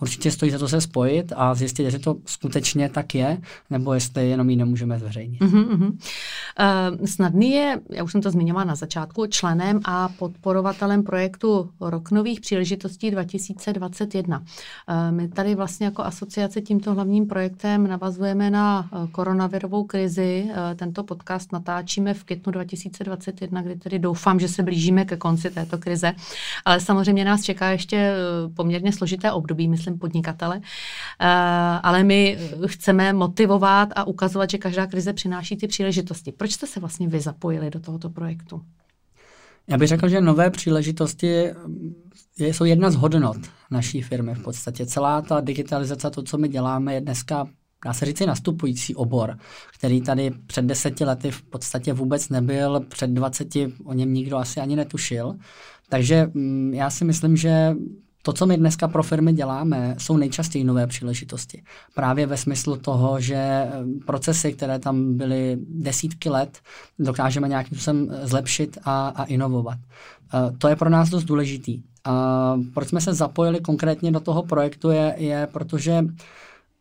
určitě 0.00 0.30
stojí 0.30 0.52
za 0.52 0.58
to 0.58 0.68
se 0.68 0.80
spojit 0.80 1.32
a 1.36 1.54
zjistit, 1.54 1.82
jestli 1.82 1.98
to 1.98 2.16
skutečně 2.26 2.88
tak 2.88 3.14
je, 3.14 3.38
nebo 3.70 3.94
jestli 3.94 4.28
jenom 4.28 4.50
ji 4.50 4.56
nemůžeme 4.56 4.98
zveřejnit. 4.98 5.40
Uh-huh, 5.40 5.68
uh-huh. 5.68 5.90
Uh, 5.90 7.06
snadný 7.06 7.50
je, 7.50 7.80
já 7.90 8.04
už 8.04 8.12
jsem 8.12 8.22
to 8.22 8.30
zmiňovala 8.30 8.64
na 8.64 8.74
začátku, 8.74 9.26
členem 9.26 9.80
a 9.84 10.08
podporovatelem 10.08 11.02
projektu 11.02 11.70
Rok 11.80 12.10
nových 12.10 12.40
příležitostí 12.40 13.10
2021. 13.10 14.38
Uh, 14.38 14.44
my 15.10 15.28
tady 15.28 15.54
vlastně 15.54 15.86
jako 15.86 16.02
asociace 16.02 16.60
tímto 16.60 16.94
hlavním 16.94 17.26
projektem 17.26 17.86
navazujeme 17.86 18.50
na 18.50 18.88
uh, 18.92 19.08
koronavirovou 19.10 19.84
krizi. 19.84 20.44
Uh, 20.48 20.54
tento 20.76 21.04
podcast 21.04 21.52
natáčíme 21.52 22.14
v 22.14 22.24
květnu 22.24 22.52
2021, 22.52 23.62
kdy 23.62 23.76
tedy 23.76 23.98
doufám, 23.98 24.40
že 24.40 24.48
se 24.48 24.62
blížíme 24.62 25.04
ke 25.04 25.16
konci 25.16 25.50
této 25.50 25.78
krize. 25.78 26.12
Ale 26.64 26.80
samozřejmě 26.80 27.24
nás 27.24 27.42
čeká 27.42 27.70
ještě 27.70 28.14
poměrně 28.54 28.92
složité 28.92 29.32
období, 29.32 29.68
myslím, 29.68 29.87
myslím 29.88 29.98
podnikatele, 29.98 30.60
eh, 30.60 31.26
ale 31.82 32.04
my 32.04 32.38
chceme 32.66 33.12
motivovat 33.12 33.88
a 33.96 34.04
ukazovat, 34.04 34.50
že 34.50 34.58
každá 34.58 34.86
krize 34.86 35.12
přináší 35.12 35.56
ty 35.56 35.68
příležitosti. 35.68 36.32
Proč 36.32 36.52
jste 36.52 36.66
se 36.66 36.80
vlastně 36.80 37.08
vy 37.08 37.20
zapojili 37.20 37.70
do 37.70 37.80
tohoto 37.80 38.10
projektu? 38.10 38.62
Já 39.68 39.78
bych 39.78 39.88
řekl, 39.88 40.08
že 40.08 40.20
nové 40.20 40.50
příležitosti 40.50 41.50
jsou 42.38 42.64
jedna 42.64 42.90
z 42.90 42.94
hodnot 42.94 43.36
naší 43.70 44.02
firmy 44.02 44.34
v 44.34 44.42
podstatě. 44.42 44.86
Celá 44.86 45.22
ta 45.22 45.40
digitalizace, 45.40 46.10
to, 46.10 46.22
co 46.22 46.38
my 46.38 46.48
děláme, 46.48 46.94
je 46.94 47.00
dneska 47.00 47.46
dá 47.84 47.92
se 47.92 48.06
říct, 48.06 48.20
nastupující 48.20 48.94
obor, 48.94 49.38
který 49.78 50.00
tady 50.00 50.30
před 50.46 50.64
deseti 50.64 51.04
lety 51.04 51.30
v 51.30 51.42
podstatě 51.42 51.92
vůbec 51.92 52.28
nebyl, 52.28 52.80
před 52.80 53.10
dvaceti 53.10 53.72
o 53.84 53.92
něm 53.92 54.14
nikdo 54.14 54.36
asi 54.36 54.60
ani 54.60 54.76
netušil. 54.76 55.34
Takže 55.88 56.30
mm, 56.34 56.74
já 56.74 56.90
si 56.90 57.04
myslím, 57.04 57.36
že 57.36 57.74
to, 58.22 58.32
co 58.32 58.46
my 58.46 58.56
dneska 58.56 58.88
pro 58.88 59.02
firmy 59.02 59.32
děláme, 59.32 59.94
jsou 59.98 60.16
nejčastěji 60.16 60.64
nové 60.64 60.86
příležitosti. 60.86 61.62
Právě 61.94 62.26
ve 62.26 62.36
smyslu 62.36 62.76
toho, 62.76 63.20
že 63.20 63.36
eh, 63.36 63.70
procesy, 64.06 64.52
které 64.52 64.78
tam 64.78 65.16
byly 65.16 65.58
desítky 65.68 66.28
let, 66.28 66.58
dokážeme 66.98 67.48
nějakým 67.48 67.78
způsobem 67.78 68.08
zlepšit 68.22 68.78
a, 68.84 69.08
a 69.08 69.24
inovovat. 69.24 69.78
Eh, 69.78 70.52
to 70.58 70.68
je 70.68 70.76
pro 70.76 70.90
nás 70.90 71.08
dost 71.08 71.24
důležitý. 71.24 71.82
A 72.04 72.54
proč 72.74 72.88
jsme 72.88 73.00
se 73.00 73.14
zapojili 73.14 73.60
konkrétně 73.60 74.12
do 74.12 74.20
toho 74.20 74.42
projektu, 74.42 74.90
je, 74.90 75.14
je 75.18 75.48
protože 75.52 76.04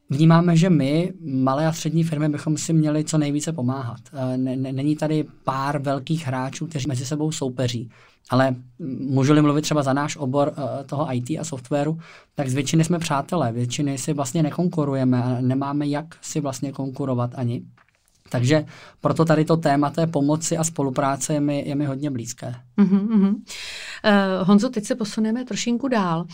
Vnímáme, 0.10 0.58
že 0.58 0.70
my, 0.70 1.14
malé 1.22 1.68
a 1.68 1.74
střední 1.74 2.04
firmy, 2.04 2.30
bychom 2.30 2.58
si 2.58 2.74
měli 2.74 3.04
co 3.04 3.18
nejvíce 3.18 3.54
pomáhat. 3.54 4.00
Eh, 4.14 4.38
není 4.38 4.96
tady 4.96 5.26
pár 5.44 5.82
velkých 5.82 6.28
hráčů, 6.28 6.68
kteří 6.68 6.88
mezi 6.88 7.06
sebou 7.06 7.32
soupeří. 7.32 7.90
Ale 8.30 8.56
můžu-li 9.00 9.42
mluvit 9.42 9.62
třeba 9.62 9.84
za 9.84 9.94
náš 9.94 10.18
obor 10.18 10.54
uh, 10.58 10.64
toho 10.86 11.08
IT 11.14 11.30
a 11.30 11.44
softwaru, 11.44 12.00
tak 12.36 12.50
z 12.50 12.54
většiny 12.54 12.84
jsme 12.84 13.00
přátelé, 13.00 13.52
většiny 13.52 13.98
si 13.98 14.14
vlastně 14.14 14.44
nekonkurujeme 14.44 15.24
a 15.24 15.42
nemáme 15.42 15.88
jak 15.88 16.06
si 16.22 16.40
vlastně 16.40 16.72
konkurovat 16.72 17.32
ani. 17.36 17.62
Takže 18.30 18.66
proto 19.02 19.26
tady 19.26 19.46
to 19.46 19.58
téma 19.58 19.90
té 19.90 20.08
pomoci 20.08 20.58
a 20.58 20.64
spolupráce 20.64 21.34
je 21.34 21.40
mi, 21.40 21.64
je 21.68 21.76
mi 21.76 21.86
hodně 21.86 22.12
blízké. 22.12 22.56
Uh-huh, 22.78 23.08
uh-huh. 23.08 23.36
Uh, 23.36 24.48
Honzo, 24.48 24.70
teď 24.70 24.86
se 24.86 24.96
posuneme 24.96 25.46
trošinku 25.46 25.88
dál 25.88 26.22
uh, 26.22 26.28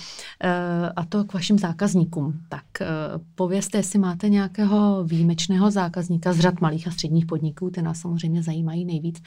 a 0.95 1.05
to 1.05 1.23
k 1.23 1.33
vašim 1.33 1.59
zákazníkům. 1.59 2.39
Tak 2.49 2.63
uh, 2.81 2.87
povězte, 3.35 3.77
jestli 3.77 3.99
máte 3.99 4.29
nějakého 4.29 5.03
výjimečného 5.03 5.71
zákazníka 5.71 6.33
z 6.33 6.39
řad 6.39 6.61
malých 6.61 6.87
a 6.87 6.91
středních 6.91 7.25
podniků, 7.25 7.69
ty 7.69 7.81
nás 7.81 7.99
samozřejmě 7.99 8.43
zajímají 8.43 8.85
nejvíc, 8.85 9.21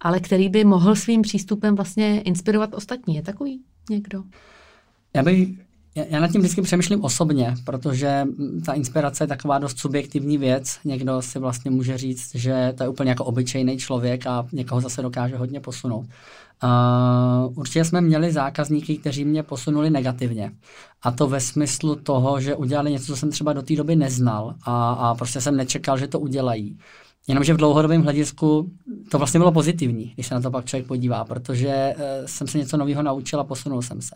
ale 0.00 0.20
který 0.20 0.48
by 0.48 0.64
mohl 0.64 0.96
svým 0.96 1.22
přístupem 1.22 1.76
vlastně 1.76 2.20
inspirovat 2.20 2.74
ostatní. 2.74 3.14
Je 3.14 3.22
takový 3.22 3.60
někdo? 3.90 4.22
Já 5.14 5.22
bych 5.22 5.48
já 5.96 6.20
nad 6.20 6.32
tím 6.32 6.40
vždycky 6.40 6.62
přemýšlím 6.62 7.04
osobně, 7.04 7.54
protože 7.64 8.26
ta 8.66 8.72
inspirace 8.72 9.24
je 9.24 9.28
taková 9.28 9.58
dost 9.58 9.78
subjektivní 9.78 10.38
věc. 10.38 10.78
Někdo 10.84 11.22
si 11.22 11.38
vlastně 11.38 11.70
může 11.70 11.98
říct, 11.98 12.34
že 12.34 12.74
to 12.76 12.82
je 12.82 12.88
úplně 12.88 13.10
jako 13.10 13.24
obyčejný 13.24 13.78
člověk 13.78 14.26
a 14.26 14.46
někoho 14.52 14.80
zase 14.80 15.02
dokáže 15.02 15.36
hodně 15.36 15.60
posunout. 15.60 16.06
Uh, 16.64 17.58
určitě 17.58 17.84
jsme 17.84 18.00
měli 18.00 18.32
zákazníky, 18.32 18.98
kteří 18.98 19.24
mě 19.24 19.42
posunuli 19.42 19.90
negativně. 19.90 20.52
A 21.02 21.10
to 21.10 21.26
ve 21.26 21.40
smyslu 21.40 21.94
toho, 21.94 22.40
že 22.40 22.54
udělali 22.54 22.92
něco, 22.92 23.06
co 23.06 23.16
jsem 23.16 23.30
třeba 23.30 23.52
do 23.52 23.62
té 23.62 23.76
doby 23.76 23.96
neznal 23.96 24.54
a, 24.62 24.92
a 24.92 25.14
prostě 25.14 25.40
jsem 25.40 25.56
nečekal, 25.56 25.98
že 25.98 26.08
to 26.08 26.20
udělají. 26.20 26.78
Jenomže 27.28 27.54
v 27.54 27.56
dlouhodobém 27.56 28.02
hledisku 28.02 28.70
to 29.10 29.18
vlastně 29.18 29.40
bylo 29.40 29.52
pozitivní, 29.52 30.12
když 30.14 30.26
se 30.26 30.34
na 30.34 30.40
to 30.40 30.50
pak 30.50 30.64
člověk 30.64 30.86
podívá, 30.86 31.24
protože 31.24 31.94
uh, 31.96 32.02
jsem 32.26 32.46
se 32.46 32.58
něco 32.58 32.76
nového 32.76 33.02
naučil 33.02 33.40
a 33.40 33.44
posunul 33.44 33.82
jsem 33.82 34.02
se. 34.02 34.14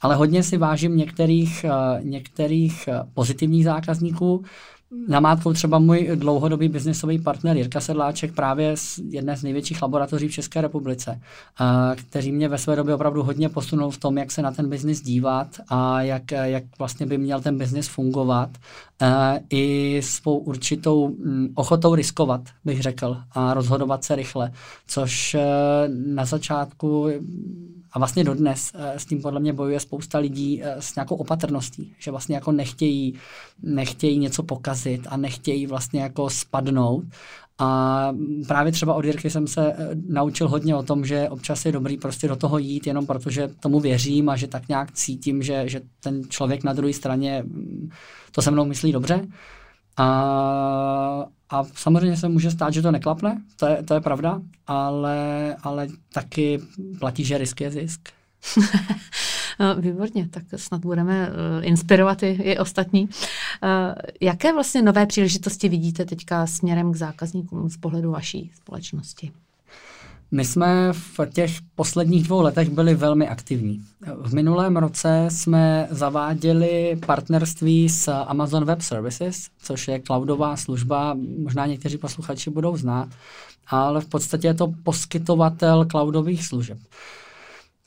Ale 0.00 0.14
hodně 0.14 0.42
si 0.42 0.56
vážím 0.56 0.96
některých, 0.96 1.66
uh, 1.68 2.04
některých 2.04 2.88
uh, 2.88 3.10
pozitivních 3.14 3.64
zákazníků, 3.64 4.44
Namátkou 5.08 5.52
třeba 5.52 5.78
můj 5.78 6.10
dlouhodobý 6.14 6.68
biznesový 6.68 7.18
partner 7.18 7.56
Jirka 7.56 7.80
Sedláček 7.80 8.34
právě 8.34 8.76
z 8.76 9.00
jedné 9.10 9.36
z 9.36 9.42
největších 9.42 9.82
laboratoří 9.82 10.28
v 10.28 10.32
České 10.32 10.60
republice, 10.60 11.20
který 11.94 12.32
mě 12.32 12.48
ve 12.48 12.58
své 12.58 12.76
době 12.76 12.94
opravdu 12.94 13.22
hodně 13.22 13.48
posunul 13.48 13.90
v 13.90 13.98
tom, 13.98 14.18
jak 14.18 14.32
se 14.32 14.42
na 14.42 14.52
ten 14.52 14.68
biznis 14.68 15.00
dívat 15.00 15.48
a 15.68 16.02
jak, 16.02 16.30
jak 16.30 16.64
vlastně 16.78 17.06
by 17.06 17.18
měl 17.18 17.40
ten 17.40 17.58
biznis 17.58 17.88
fungovat 17.88 18.50
i 19.50 20.00
svou 20.02 20.38
určitou 20.38 21.08
mm, 21.08 21.48
ochotou 21.54 21.94
riskovat, 21.94 22.40
bych 22.64 22.82
řekl, 22.82 23.16
a 23.32 23.54
rozhodovat 23.54 24.04
se 24.04 24.16
rychle, 24.16 24.52
což 24.86 25.34
e, 25.34 25.40
na 25.88 26.24
začátku 26.24 27.08
a 27.94 27.98
vlastně 27.98 28.24
dodnes 28.24 28.72
eh, 28.74 28.98
s 28.98 29.04
tím 29.04 29.22
podle 29.22 29.40
mě 29.40 29.52
bojuje 29.52 29.80
spousta 29.80 30.18
lidí 30.18 30.62
eh, 30.62 30.76
s 30.78 30.94
nějakou 30.94 31.16
opatrností, 31.16 31.94
že 31.98 32.10
vlastně 32.10 32.34
jako 32.34 32.52
nechtějí, 32.52 33.14
nechtějí 33.62 34.18
něco 34.18 34.42
pokazit 34.42 35.06
a 35.10 35.16
nechtějí 35.16 35.66
vlastně 35.66 36.00
jako 36.00 36.30
spadnout. 36.30 37.04
A 37.58 38.08
právě 38.48 38.72
třeba 38.72 38.94
od 38.94 39.04
Jirky 39.04 39.30
jsem 39.30 39.46
se 39.46 39.72
eh, 39.72 39.88
naučil 40.08 40.48
hodně 40.48 40.76
o 40.76 40.82
tom, 40.82 41.04
že 41.04 41.28
občas 41.28 41.64
je 41.64 41.72
dobrý 41.72 41.96
prostě 41.96 42.28
do 42.28 42.36
toho 42.36 42.58
jít 42.58 42.86
jenom 42.86 43.06
protože 43.06 43.48
tomu 43.60 43.80
věřím 43.80 44.28
a 44.28 44.36
že 44.36 44.46
tak 44.46 44.68
nějak 44.68 44.92
cítím, 44.92 45.42
že, 45.42 45.68
že 45.68 45.80
ten 46.00 46.22
člověk 46.28 46.64
na 46.64 46.72
druhé 46.72 46.92
straně 46.92 47.42
mm, 47.46 47.90
to 48.32 48.42
se 48.42 48.50
mnou 48.50 48.64
myslí 48.64 48.92
dobře. 48.92 49.26
A, 49.96 51.26
a 51.50 51.64
samozřejmě 51.64 52.16
se 52.16 52.28
může 52.28 52.50
stát, 52.50 52.74
že 52.74 52.82
to 52.82 52.90
neklapne, 52.90 53.42
to 53.56 53.66
je, 53.66 53.82
to 53.82 53.94
je 53.94 54.00
pravda, 54.00 54.40
ale, 54.66 55.56
ale 55.62 55.88
taky 56.12 56.60
platí, 56.98 57.24
že 57.24 57.38
risk 57.38 57.60
je 57.60 57.70
zisk. 57.70 58.08
No, 59.60 59.74
výborně, 59.74 60.28
tak 60.28 60.42
snad 60.56 60.80
budeme 60.80 61.28
uh, 61.28 61.34
inspirovat 61.66 62.22
i, 62.22 62.26
i 62.26 62.58
ostatní. 62.58 63.02
Uh, 63.02 63.08
jaké 64.20 64.52
vlastně 64.52 64.82
nové 64.82 65.06
příležitosti 65.06 65.68
vidíte 65.68 66.04
teďka 66.04 66.46
směrem 66.46 66.92
k 66.92 66.96
zákazníkům 66.96 67.70
z 67.70 67.76
pohledu 67.76 68.10
vaší 68.10 68.50
společnosti? 68.54 69.32
My 70.34 70.44
jsme 70.44 70.92
v 70.92 71.20
těch 71.32 71.56
posledních 71.74 72.24
dvou 72.24 72.42
letech 72.42 72.70
byli 72.70 72.94
velmi 72.94 73.28
aktivní. 73.28 73.84
V 74.22 74.34
minulém 74.34 74.76
roce 74.76 75.26
jsme 75.28 75.88
zaváděli 75.90 76.98
partnerství 77.06 77.88
s 77.88 78.12
Amazon 78.12 78.64
Web 78.64 78.80
Services, 78.80 79.48
což 79.62 79.88
je 79.88 80.02
cloudová 80.06 80.56
služba, 80.56 81.16
možná 81.42 81.66
někteří 81.66 81.98
posluchači 81.98 82.50
budou 82.50 82.76
znát, 82.76 83.08
ale 83.66 84.00
v 84.00 84.06
podstatě 84.06 84.48
je 84.48 84.54
to 84.54 84.72
poskytovatel 84.82 85.86
cloudových 85.90 86.44
služeb. 86.44 86.78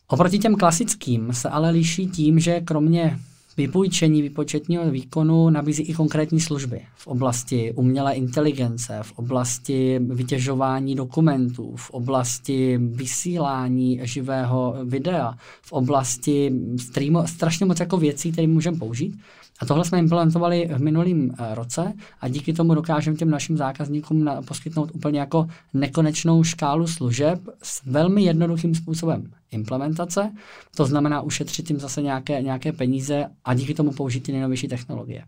Oproti 0.07 0.39
těm 0.39 0.55
klasickým 0.55 1.33
se 1.33 1.49
ale 1.49 1.69
liší 1.69 2.07
tím, 2.07 2.39
že 2.39 2.61
kromě 2.61 3.19
Vypůjčení 3.57 4.21
výpočetního 4.21 4.91
výkonu 4.91 5.49
nabízí 5.49 5.83
i 5.83 5.93
konkrétní 5.93 6.39
služby 6.39 6.81
v 6.95 7.07
oblasti 7.07 7.73
umělé 7.75 8.13
inteligence, 8.13 8.99
v 9.01 9.11
oblasti 9.11 9.99
vytěžování 9.99 10.95
dokumentů, 10.95 11.75
v 11.75 11.89
oblasti 11.89 12.77
vysílání 12.77 13.99
živého 14.03 14.75
videa, 14.83 15.33
v 15.61 15.71
oblasti 15.71 16.51
streamu, 16.79 17.27
strašně 17.27 17.65
moc 17.65 17.79
jako 17.79 17.97
věcí, 17.97 18.31
které 18.31 18.47
můžeme 18.47 18.77
použít. 18.77 19.19
A 19.59 19.65
tohle 19.65 19.85
jsme 19.85 19.99
implementovali 19.99 20.69
v 20.75 20.81
minulém 20.81 21.31
eh, 21.31 21.55
roce 21.55 21.93
a 22.21 22.27
díky 22.27 22.53
tomu 22.53 22.75
dokážeme 22.75 23.17
těm 23.17 23.29
našim 23.29 23.57
zákazníkům 23.57 24.29
poskytnout 24.47 24.91
úplně 24.93 25.19
jako 25.19 25.47
nekonečnou 25.73 26.43
škálu 26.43 26.87
služeb 26.87 27.39
s 27.63 27.85
velmi 27.85 28.23
jednoduchým 28.23 28.75
způsobem 28.75 29.31
implementace. 29.51 30.31
To 30.75 30.85
znamená 30.85 31.21
ušetřit 31.21 31.67
tím 31.67 31.79
zase 31.79 32.01
nějaké, 32.01 32.41
nějaké 32.41 32.71
peníze 32.71 33.25
a 33.45 33.53
díky 33.53 33.73
tomu 33.73 33.91
použít 33.91 34.19
ty 34.19 34.31
nejnovější 34.31 34.67
technologie. 34.67 35.23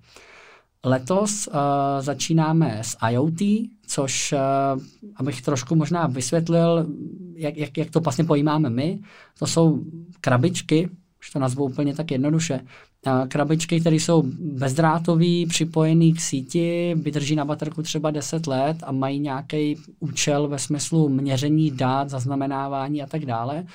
Letos 0.84 1.48
uh, 1.48 1.54
začínáme 2.00 2.80
s 2.82 2.98
IoT, 3.12 3.70
což, 3.88 4.34
uh, 4.34 4.82
abych 5.16 5.42
trošku 5.42 5.76
možná 5.76 6.08
vysvětlil, 6.08 6.88
jak, 7.34 7.58
jak, 7.58 7.78
jak 7.78 7.90
to 7.90 8.00
vlastně 8.00 8.24
pojímáme 8.24 8.70
my. 8.70 9.00
To 9.40 9.48
jsou 9.48 9.84
krabičky, 10.22 10.90
už 11.20 11.30
to 11.30 11.40
nazvu 11.40 11.64
úplně 11.66 11.96
tak 11.96 12.12
jednoduše, 12.12 12.60
krabičky, 13.28 13.80
které 13.80 13.96
jsou 13.96 14.24
bezdrátový, 14.40 15.46
připojený 15.46 16.14
k 16.14 16.22
síti, 16.22 16.96
vydrží 16.96 17.36
na 17.36 17.46
baterku 17.46 17.82
třeba 17.82 18.12
10 18.12 18.48
let 18.48 18.78
a 18.84 18.92
mají 18.92 19.20
nějaký 19.20 19.78
účel 20.00 20.48
ve 20.48 20.60
smyslu 20.60 21.10
měření 21.10 21.72
dát, 21.72 22.10
zaznamenávání 22.10 23.04
a 23.04 23.08
tak 23.08 23.26
dále. 23.26 23.66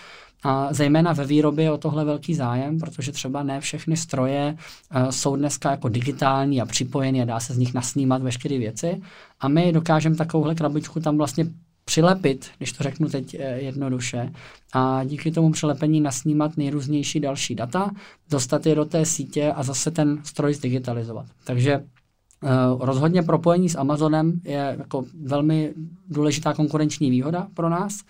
A 0.47 0.73
zejména 0.73 1.13
ve 1.13 1.25
výrobě 1.25 1.65
je 1.65 1.73
o 1.73 1.79
tohle 1.79 2.05
velký 2.05 2.35
zájem, 2.35 2.79
protože 2.79 3.13
třeba 3.13 3.43
ne 3.43 3.61
všechny 3.61 3.97
stroje 3.97 4.57
uh, 4.97 5.09
jsou 5.09 5.37
dneska 5.37 5.71
jako 5.71 5.89
digitální 5.89 6.61
a 6.61 6.67
připojené 6.67 7.23
a 7.23 7.25
dá 7.25 7.41
se 7.41 7.55
z 7.55 7.59
nich 7.59 7.75
nasnímat 7.75 8.23
veškeré 8.23 8.59
věci. 8.59 9.03
A 9.41 9.49
my 9.49 9.73
dokážeme 9.73 10.17
takovouhle 10.17 10.55
krabičku 10.55 11.01
tam 11.01 11.17
vlastně 11.17 11.47
přilepit, 11.85 12.51
když 12.59 12.73
to 12.73 12.83
řeknu 12.83 13.09
teď 13.09 13.35
eh, 13.35 13.61
jednoduše, 13.61 14.33
a 14.73 15.05
díky 15.05 15.31
tomu 15.31 15.51
přilepení 15.51 16.01
nasnímat 16.01 16.57
nejrůznější 16.57 17.21
další 17.21 17.55
data, 17.55 17.91
dostat 18.31 18.67
je 18.67 18.75
do 18.75 18.85
té 18.85 19.07
sítě 19.07 19.53
a 19.53 19.63
zase 19.63 19.91
ten 19.91 20.21
stroj 20.25 20.55
zdigitalizovat. 20.55 21.27
Takže 21.45 21.85
Uh, 22.43 22.85
rozhodně 22.85 23.23
propojení 23.23 23.69
s 23.69 23.79
Amazonem 23.79 24.41
je 24.45 24.77
jako 24.79 25.05
velmi 25.23 25.75
důležitá 26.09 26.55
konkurenční 26.55 27.11
výhoda 27.11 27.49
pro 27.55 27.69
nás 27.69 28.01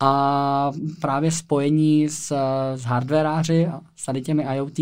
a 0.00 0.72
právě 1.00 1.30
spojení 1.30 2.08
s, 2.08 2.32
s 2.74 2.82
hardwareáři 2.82 3.66
a 3.66 3.80
s 3.96 4.04
tady 4.04 4.20
těmi 4.20 4.46
IoT 4.54 4.78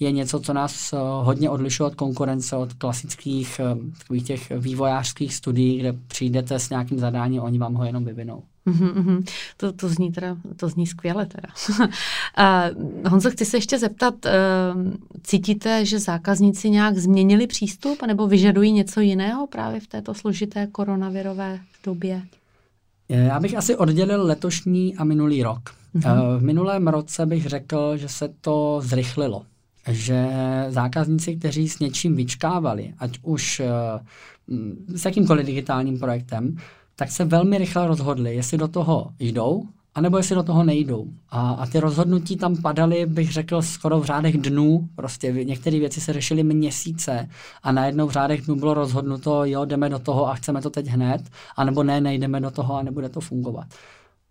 je 0.00 0.12
něco, 0.12 0.40
co 0.40 0.52
nás 0.52 0.92
eh, 0.92 0.96
hodně 1.22 1.50
odlišuje 1.50 1.86
od 1.86 1.94
konkurence, 1.94 2.56
od 2.56 2.72
klasických 2.72 3.60
eh, 3.60 3.76
takových 3.98 4.24
těch 4.24 4.52
vývojářských 4.58 5.34
studií, 5.34 5.78
kde 5.78 5.92
přijdete 6.08 6.58
s 6.58 6.70
nějakým 6.70 6.98
zadáním, 6.98 7.42
oni 7.42 7.58
vám 7.58 7.74
ho 7.74 7.84
jenom 7.84 8.04
vyvinou. 8.04 8.42
Mm-hmm. 8.66 9.24
To, 9.56 9.72
to 9.72 9.88
zní 9.88 10.12
teda, 10.12 10.36
to 10.56 10.68
zní 10.68 10.86
skvěle 10.86 11.26
teda. 11.26 11.48
uh, 12.76 13.10
Honzo, 13.10 13.30
chci 13.30 13.44
se 13.44 13.56
ještě 13.56 13.78
zeptat, 13.78 14.14
uh, 14.24 14.92
cítíte, 15.22 15.84
že 15.84 15.98
zákazníci 15.98 16.70
nějak 16.70 16.98
změnili 16.98 17.46
přístup 17.46 18.02
nebo 18.06 18.26
vyžadují 18.26 18.72
něco 18.72 19.00
jiného 19.00 19.46
právě 19.46 19.80
v 19.80 19.86
této 19.86 20.14
složité 20.14 20.66
koronavirové 20.66 21.60
době? 21.84 22.22
Já 23.08 23.40
bych 23.40 23.56
asi 23.56 23.76
oddělil 23.76 24.22
letošní 24.22 24.96
a 24.96 25.04
minulý 25.04 25.42
rok. 25.42 25.70
Mm-hmm. 25.96 26.38
V 26.38 26.42
minulém 26.42 26.88
roce 26.88 27.26
bych 27.26 27.46
řekl, 27.46 27.96
že 27.96 28.08
se 28.08 28.28
to 28.40 28.80
zrychlilo. 28.84 29.42
Že 29.90 30.28
zákazníci, 30.68 31.36
kteří 31.36 31.68
s 31.68 31.78
něčím 31.78 32.16
vyčkávali, 32.16 32.94
ať 32.98 33.18
už 33.22 33.60
eh, 33.60 33.68
s 34.94 35.04
jakýmkoliv 35.04 35.46
digitálním 35.46 35.98
projektem, 35.98 36.56
tak 36.96 37.10
se 37.10 37.24
velmi 37.24 37.58
rychle 37.58 37.86
rozhodli, 37.86 38.34
jestli 38.34 38.58
do 38.58 38.68
toho 38.68 39.12
jdou 39.18 39.62
anebo 39.94 40.16
jestli 40.16 40.34
do 40.34 40.42
toho 40.42 40.64
nejdou. 40.64 41.06
A, 41.30 41.50
a 41.50 41.66
ty 41.66 41.80
rozhodnutí 41.80 42.36
tam 42.36 42.56
padaly, 42.62 43.06
bych 43.06 43.32
řekl, 43.32 43.62
skoro 43.62 44.00
v 44.00 44.04
řádech 44.04 44.38
dnů. 44.38 44.88
Prostě 44.94 45.32
některé 45.32 45.78
věci 45.78 46.00
se 46.00 46.12
řešily 46.12 46.42
měsíce 46.42 47.28
a 47.62 47.72
najednou 47.72 48.06
v 48.06 48.12
řádech 48.12 48.42
dnů 48.42 48.56
bylo 48.56 48.74
rozhodnuto, 48.74 49.44
jo, 49.44 49.64
jdeme 49.64 49.88
do 49.88 49.98
toho 49.98 50.28
a 50.28 50.34
chceme 50.34 50.62
to 50.62 50.70
teď 50.70 50.86
hned, 50.86 51.22
anebo 51.56 51.82
ne, 51.82 52.00
nejdeme 52.00 52.40
do 52.40 52.50
toho 52.50 52.76
a 52.76 52.82
nebude 52.82 53.08
to 53.08 53.20
fungovat. 53.20 53.66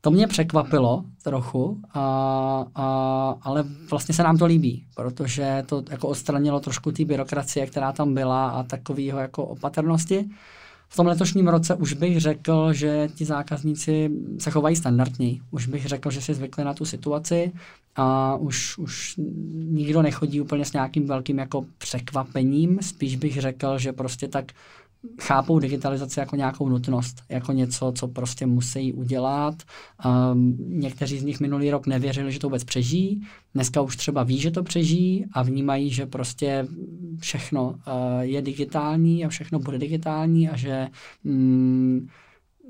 To 0.01 0.11
mě 0.11 0.27
překvapilo 0.27 1.03
trochu, 1.23 1.77
a, 1.93 2.65
a, 2.75 3.35
ale 3.41 3.63
vlastně 3.89 4.15
se 4.15 4.23
nám 4.23 4.37
to 4.37 4.45
líbí, 4.45 4.85
protože 4.95 5.63
to 5.65 5.83
jako 5.91 6.07
odstranilo 6.07 6.59
trošku 6.59 6.91
té 6.91 7.05
byrokracie, 7.05 7.67
která 7.67 7.91
tam 7.91 8.13
byla 8.13 8.49
a 8.49 8.63
takového 8.63 9.19
jako 9.19 9.45
opatrnosti. 9.45 10.29
V 10.89 10.95
tom 10.95 11.07
letošním 11.07 11.47
roce 11.47 11.75
už 11.75 11.93
bych 11.93 12.19
řekl, 12.19 12.73
že 12.73 13.09
ti 13.15 13.25
zákazníci 13.25 14.09
se 14.39 14.51
chovají 14.51 14.75
standardněji. 14.75 15.39
Už 15.51 15.67
bych 15.67 15.85
řekl, 15.85 16.11
že 16.11 16.21
si 16.21 16.33
zvykli 16.33 16.63
na 16.63 16.73
tu 16.73 16.85
situaci 16.85 17.51
a 17.95 18.35
už, 18.35 18.77
už 18.77 19.13
nikdo 19.53 20.01
nechodí 20.01 20.41
úplně 20.41 20.65
s 20.65 20.73
nějakým 20.73 21.07
velkým 21.07 21.37
jako 21.37 21.65
překvapením. 21.77 22.79
Spíš 22.81 23.15
bych 23.15 23.41
řekl, 23.41 23.77
že 23.77 23.93
prostě 23.93 24.27
tak 24.27 24.51
chápou 25.21 25.59
digitalizaci 25.59 26.19
jako 26.19 26.35
nějakou 26.35 26.69
nutnost, 26.69 27.23
jako 27.29 27.51
něco, 27.51 27.91
co 27.95 28.07
prostě 28.07 28.45
musí 28.45 28.93
udělat. 28.93 29.55
Um, 30.05 30.57
někteří 30.59 31.19
z 31.19 31.23
nich 31.23 31.39
minulý 31.39 31.71
rok 31.71 31.87
nevěřili, 31.87 32.31
že 32.31 32.39
to 32.39 32.47
vůbec 32.47 32.63
přežijí. 32.63 33.21
Dneska 33.53 33.81
už 33.81 33.95
třeba 33.95 34.23
ví, 34.23 34.37
že 34.37 34.51
to 34.51 34.63
přežijí 34.63 35.25
a 35.31 35.43
vnímají, 35.43 35.89
že 35.89 36.05
prostě 36.05 36.67
všechno 37.19 37.69
uh, 37.69 37.75
je 38.19 38.41
digitální 38.41 39.25
a 39.25 39.29
všechno 39.29 39.59
bude 39.59 39.77
digitální 39.77 40.49
a 40.49 40.57
že 40.57 40.87
um, 41.23 42.07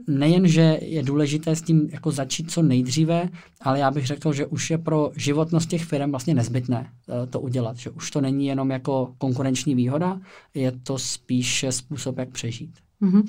nejen, 0.08 0.48
že 0.48 0.80
je 0.82 1.04
důležité 1.04 1.56
s 1.56 1.62
tím 1.62 1.90
jako 1.92 2.12
začít 2.12 2.52
co 2.52 2.62
nejdříve, 2.62 3.30
ale 3.62 3.80
já 3.80 3.92
bych 3.92 4.08
řekl, 4.08 4.34
že 4.34 4.46
už 4.46 4.70
je 4.70 4.78
pro 4.78 5.12
životnost 5.16 5.70
těch 5.70 5.86
firm 5.86 6.12
vlastně 6.12 6.34
nezbytné 6.34 6.88
eh, 6.90 7.28
to 7.28 7.40
udělat. 7.40 7.78
Že 7.78 7.90
už 7.90 8.12
to 8.12 8.22
není 8.22 8.48
jenom 8.48 8.72
jako 8.72 9.14
konkurenční 9.18 9.76
výhoda, 9.76 10.20
je 10.54 10.72
to 10.72 10.98
spíše 10.98 11.72
způsob, 11.72 12.18
jak 12.18 12.30
přežít. 12.30 12.72
Mm-hmm. 13.02 13.24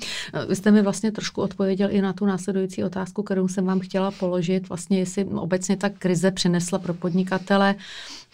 Vy 0.49 0.55
jste 0.55 0.71
mi 0.71 0.81
vlastně 0.81 1.11
trošku 1.11 1.41
odpověděl 1.41 1.89
i 1.91 2.01
na 2.01 2.13
tu 2.13 2.25
následující 2.25 2.83
otázku, 2.83 3.23
kterou 3.23 3.47
jsem 3.47 3.65
vám 3.65 3.79
chtěla 3.79 4.11
položit. 4.11 4.69
Vlastně, 4.69 4.99
jestli 4.99 5.25
obecně 5.25 5.77
ta 5.77 5.89
krize 5.89 6.31
přinesla 6.31 6.79
pro 6.79 6.93
podnikatele 6.93 7.75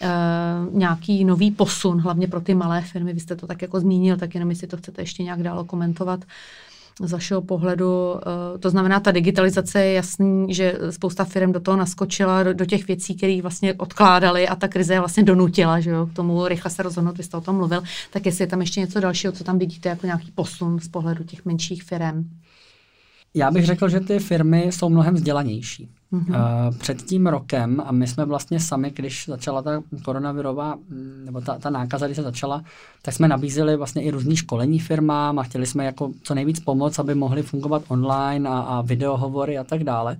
e, 0.00 0.08
nějaký 0.70 1.24
nový 1.24 1.50
posun, 1.50 2.00
hlavně 2.00 2.26
pro 2.26 2.40
ty 2.40 2.54
malé 2.54 2.82
firmy. 2.82 3.12
Vy 3.12 3.20
jste 3.20 3.36
to 3.36 3.46
tak 3.46 3.62
jako 3.62 3.80
zmínil, 3.80 4.16
tak 4.16 4.34
jenom 4.34 4.50
jestli 4.50 4.66
to 4.66 4.76
chcete 4.76 5.02
ještě 5.02 5.22
nějak 5.22 5.42
dál 5.42 5.64
komentovat 5.64 6.24
z 7.02 7.12
vašeho 7.12 7.42
pohledu. 7.42 8.14
Eh, 8.16 8.58
to 8.58 8.70
znamená, 8.70 9.00
ta 9.00 9.10
digitalizace 9.10 9.84
je 9.84 9.92
jasný, 9.92 10.54
že 10.54 10.78
spousta 10.90 11.24
firm 11.24 11.52
do 11.52 11.60
toho 11.60 11.76
naskočila, 11.76 12.42
do, 12.42 12.54
do 12.54 12.66
těch 12.66 12.86
věcí, 12.86 13.16
které 13.16 13.42
vlastně 13.42 13.74
odkládali 13.74 14.48
a 14.48 14.56
ta 14.56 14.68
krize 14.68 14.94
je 14.94 14.98
vlastně 14.98 15.22
donutila, 15.22 15.80
že 15.80 15.90
jo, 15.90 16.06
k 16.06 16.12
tomu 16.12 16.48
rychle 16.48 16.70
se 16.70 16.82
rozhodnout, 16.82 17.18
vy 17.18 17.24
jste 17.24 17.36
o 17.36 17.40
tom 17.40 17.56
mluvil. 17.56 17.82
Tak 18.10 18.26
jestli 18.26 18.42
je 18.42 18.48
tam 18.48 18.60
ještě 18.60 18.80
něco 18.80 19.00
dalšího, 19.00 19.32
co 19.32 19.44
tam 19.44 19.58
vidíte 19.58 19.88
jako 19.88 20.06
nějaký 20.06 20.32
posun 20.34 20.80
z 20.80 20.88
pohledu 20.88 21.24
těch 21.24 21.44
menších 21.44 21.82
firm? 21.82 22.30
Já 23.34 23.50
bych 23.50 23.64
řekl, 23.64 23.88
že 23.88 24.00
ty 24.00 24.18
firmy 24.18 24.68
jsou 24.70 24.88
mnohem 24.88 25.14
vzdělanější. 25.14 25.88
Mm-hmm. 26.12 26.78
Před 26.78 27.02
tím 27.02 27.26
rokem, 27.26 27.82
a 27.86 27.92
my 27.92 28.06
jsme 28.06 28.24
vlastně 28.24 28.60
sami, 28.60 28.90
když 28.90 29.28
začala 29.28 29.62
ta 29.62 29.82
koronavirová, 30.04 30.74
mm, 30.74 31.22
nebo 31.24 31.40
ta, 31.40 31.58
ta 31.58 31.70
nákaza, 31.70 32.06
když 32.06 32.16
se 32.16 32.22
začala, 32.22 32.64
tak 33.02 33.14
jsme 33.14 33.28
nabízeli 33.28 33.76
vlastně 33.76 34.02
i 34.02 34.10
různý 34.10 34.36
školení 34.36 34.78
firmám 34.78 35.38
a 35.38 35.42
chtěli 35.42 35.66
jsme 35.66 35.84
jako 35.84 36.10
co 36.22 36.34
nejvíc 36.34 36.60
pomoct, 36.60 36.98
aby 36.98 37.14
mohli 37.14 37.42
fungovat 37.42 37.82
online 37.88 38.48
a, 38.48 38.58
a 38.58 38.80
videohovory 38.80 39.58
a 39.58 39.64
tak 39.64 39.84
dále. 39.84 40.18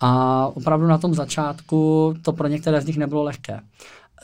A 0.00 0.46
opravdu 0.54 0.86
na 0.86 0.98
tom 0.98 1.14
začátku 1.14 2.14
to 2.22 2.32
pro 2.32 2.48
některé 2.48 2.80
z 2.80 2.86
nich 2.86 2.98
nebylo 2.98 3.22
lehké. 3.22 3.60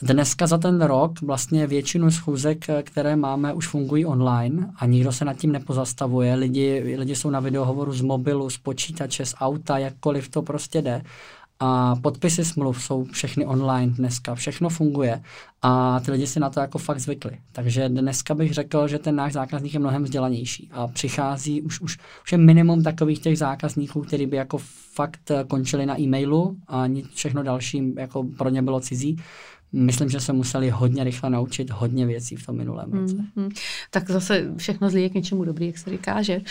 Dneska 0.01 0.47
za 0.47 0.57
ten 0.57 0.81
rok 0.81 1.21
vlastně 1.21 1.67
většinu 1.67 2.11
schůzek, 2.11 2.65
které 2.83 3.15
máme, 3.15 3.53
už 3.53 3.67
fungují 3.67 4.05
online 4.05 4.69
a 4.77 4.85
nikdo 4.85 5.11
se 5.11 5.25
nad 5.25 5.33
tím 5.33 5.51
nepozastavuje. 5.51 6.35
Lidi, 6.35 6.95
lidi 6.97 7.15
jsou 7.15 7.29
na 7.29 7.39
videohovoru 7.39 7.93
z 7.93 8.01
mobilu, 8.01 8.49
z 8.49 8.57
počítače, 8.57 9.25
z 9.25 9.35
auta, 9.39 9.77
jakkoliv 9.77 10.29
to 10.29 10.41
prostě 10.41 10.81
jde. 10.81 11.01
A 11.59 11.95
podpisy 11.95 12.45
smluv 12.45 12.83
jsou 12.83 13.03
všechny 13.03 13.45
online 13.45 13.93
dneska, 13.95 14.35
všechno 14.35 14.69
funguje 14.69 15.21
a 15.61 15.99
ty 15.99 16.11
lidi 16.11 16.27
si 16.27 16.39
na 16.39 16.49
to 16.49 16.59
jako 16.59 16.77
fakt 16.77 16.99
zvykli. 16.99 17.37
Takže 17.51 17.89
dneska 17.89 18.35
bych 18.35 18.53
řekl, 18.53 18.87
že 18.87 18.99
ten 18.99 19.15
náš 19.15 19.33
zákazník 19.33 19.73
je 19.73 19.79
mnohem 19.79 20.03
vzdělanější 20.03 20.69
a 20.71 20.87
přichází 20.87 21.61
už, 21.61 21.81
už, 21.81 21.97
už 22.23 22.31
je 22.31 22.37
minimum 22.37 22.83
takových 22.83 23.19
těch 23.19 23.37
zákazníků, 23.37 24.01
který 24.01 24.25
by 24.25 24.37
jako 24.37 24.57
fakt 24.93 25.31
končili 25.47 25.85
na 25.85 25.99
e-mailu 25.99 26.57
a 26.67 26.83
všechno 27.13 27.43
další 27.43 27.93
jako 27.97 28.23
pro 28.37 28.49
ně 28.49 28.61
bylo 28.61 28.79
cizí 28.79 29.17
myslím, 29.75 30.09
že 30.09 30.19
se 30.19 30.33
museli 30.33 30.69
hodně 30.69 31.03
rychle 31.03 31.29
naučit 31.29 31.69
hodně 31.69 32.05
věcí 32.05 32.35
v 32.35 32.45
tom 32.45 32.57
minulém 32.57 32.93
roce. 32.93 33.15
Hmm, 33.15 33.27
hmm. 33.35 33.49
Tak 33.89 34.09
zase 34.09 34.51
všechno 34.57 34.89
zlí 34.89 35.01
je 35.01 35.09
k 35.09 35.13
něčemu 35.13 35.43
dobrý, 35.43 35.67
jak 35.67 35.77
se 35.77 35.89
říká, 35.89 36.21
že? 36.21 36.37
Uh, 36.37 36.43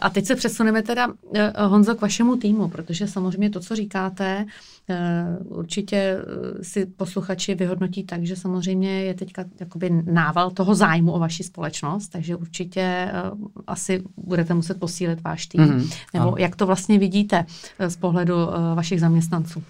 a 0.00 0.10
teď 0.10 0.26
se 0.26 0.36
přesuneme 0.36 0.82
teda, 0.82 1.06
uh, 1.06 1.14
Honzo, 1.56 1.94
k 1.94 2.00
vašemu 2.00 2.36
týmu, 2.36 2.68
protože 2.68 3.06
samozřejmě 3.06 3.50
to, 3.50 3.60
co 3.60 3.76
říkáte, 3.76 4.46
uh, 4.88 5.58
určitě 5.58 6.16
si 6.62 6.86
posluchači 6.86 7.54
vyhodnotí 7.54 8.04
tak, 8.04 8.26
že 8.26 8.36
samozřejmě 8.36 9.02
je 9.02 9.14
teďka 9.14 9.44
jakoby 9.60 9.90
nával 10.04 10.50
toho 10.50 10.74
zájmu 10.74 11.12
o 11.12 11.18
vaši 11.18 11.44
společnost, 11.44 12.08
takže 12.08 12.36
určitě 12.36 13.12
uh, 13.32 13.48
asi 13.66 14.02
budete 14.16 14.54
muset 14.54 14.80
posílit 14.80 15.20
váš 15.20 15.46
tým. 15.46 15.60
Mm-hmm. 15.60 15.94
Nebo 16.14 16.26
ano. 16.28 16.36
jak 16.38 16.56
to 16.56 16.66
vlastně 16.66 16.98
vidíte 16.98 17.46
z 17.88 17.96
pohledu 17.96 18.34
uh, 18.34 18.52
vašich 18.74 19.00
zaměstnanců? 19.00 19.62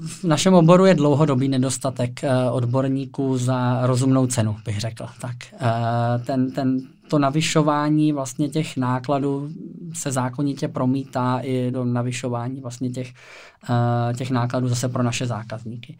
V 0.00 0.24
našem 0.24 0.54
oboru 0.54 0.86
je 0.86 0.94
dlouhodobý 0.94 1.48
nedostatek 1.48 2.20
odborníků 2.52 3.38
za 3.38 3.86
rozumnou 3.86 4.26
cenu, 4.26 4.56
bych 4.64 4.80
řekl. 4.80 5.06
Tak 5.20 5.36
ten, 6.26 6.50
ten, 6.50 6.80
to 7.08 7.18
navyšování 7.18 8.12
vlastně 8.12 8.48
těch 8.48 8.76
nákladů 8.76 9.48
se 9.94 10.12
zákonitě 10.12 10.68
promítá 10.68 11.38
i 11.42 11.70
do 11.70 11.84
navyšování 11.84 12.60
vlastně 12.60 12.90
těch, 12.90 13.12
těch 14.16 14.30
nákladů 14.30 14.68
zase 14.68 14.88
pro 14.88 15.02
naše 15.02 15.26
zákazníky. 15.26 15.98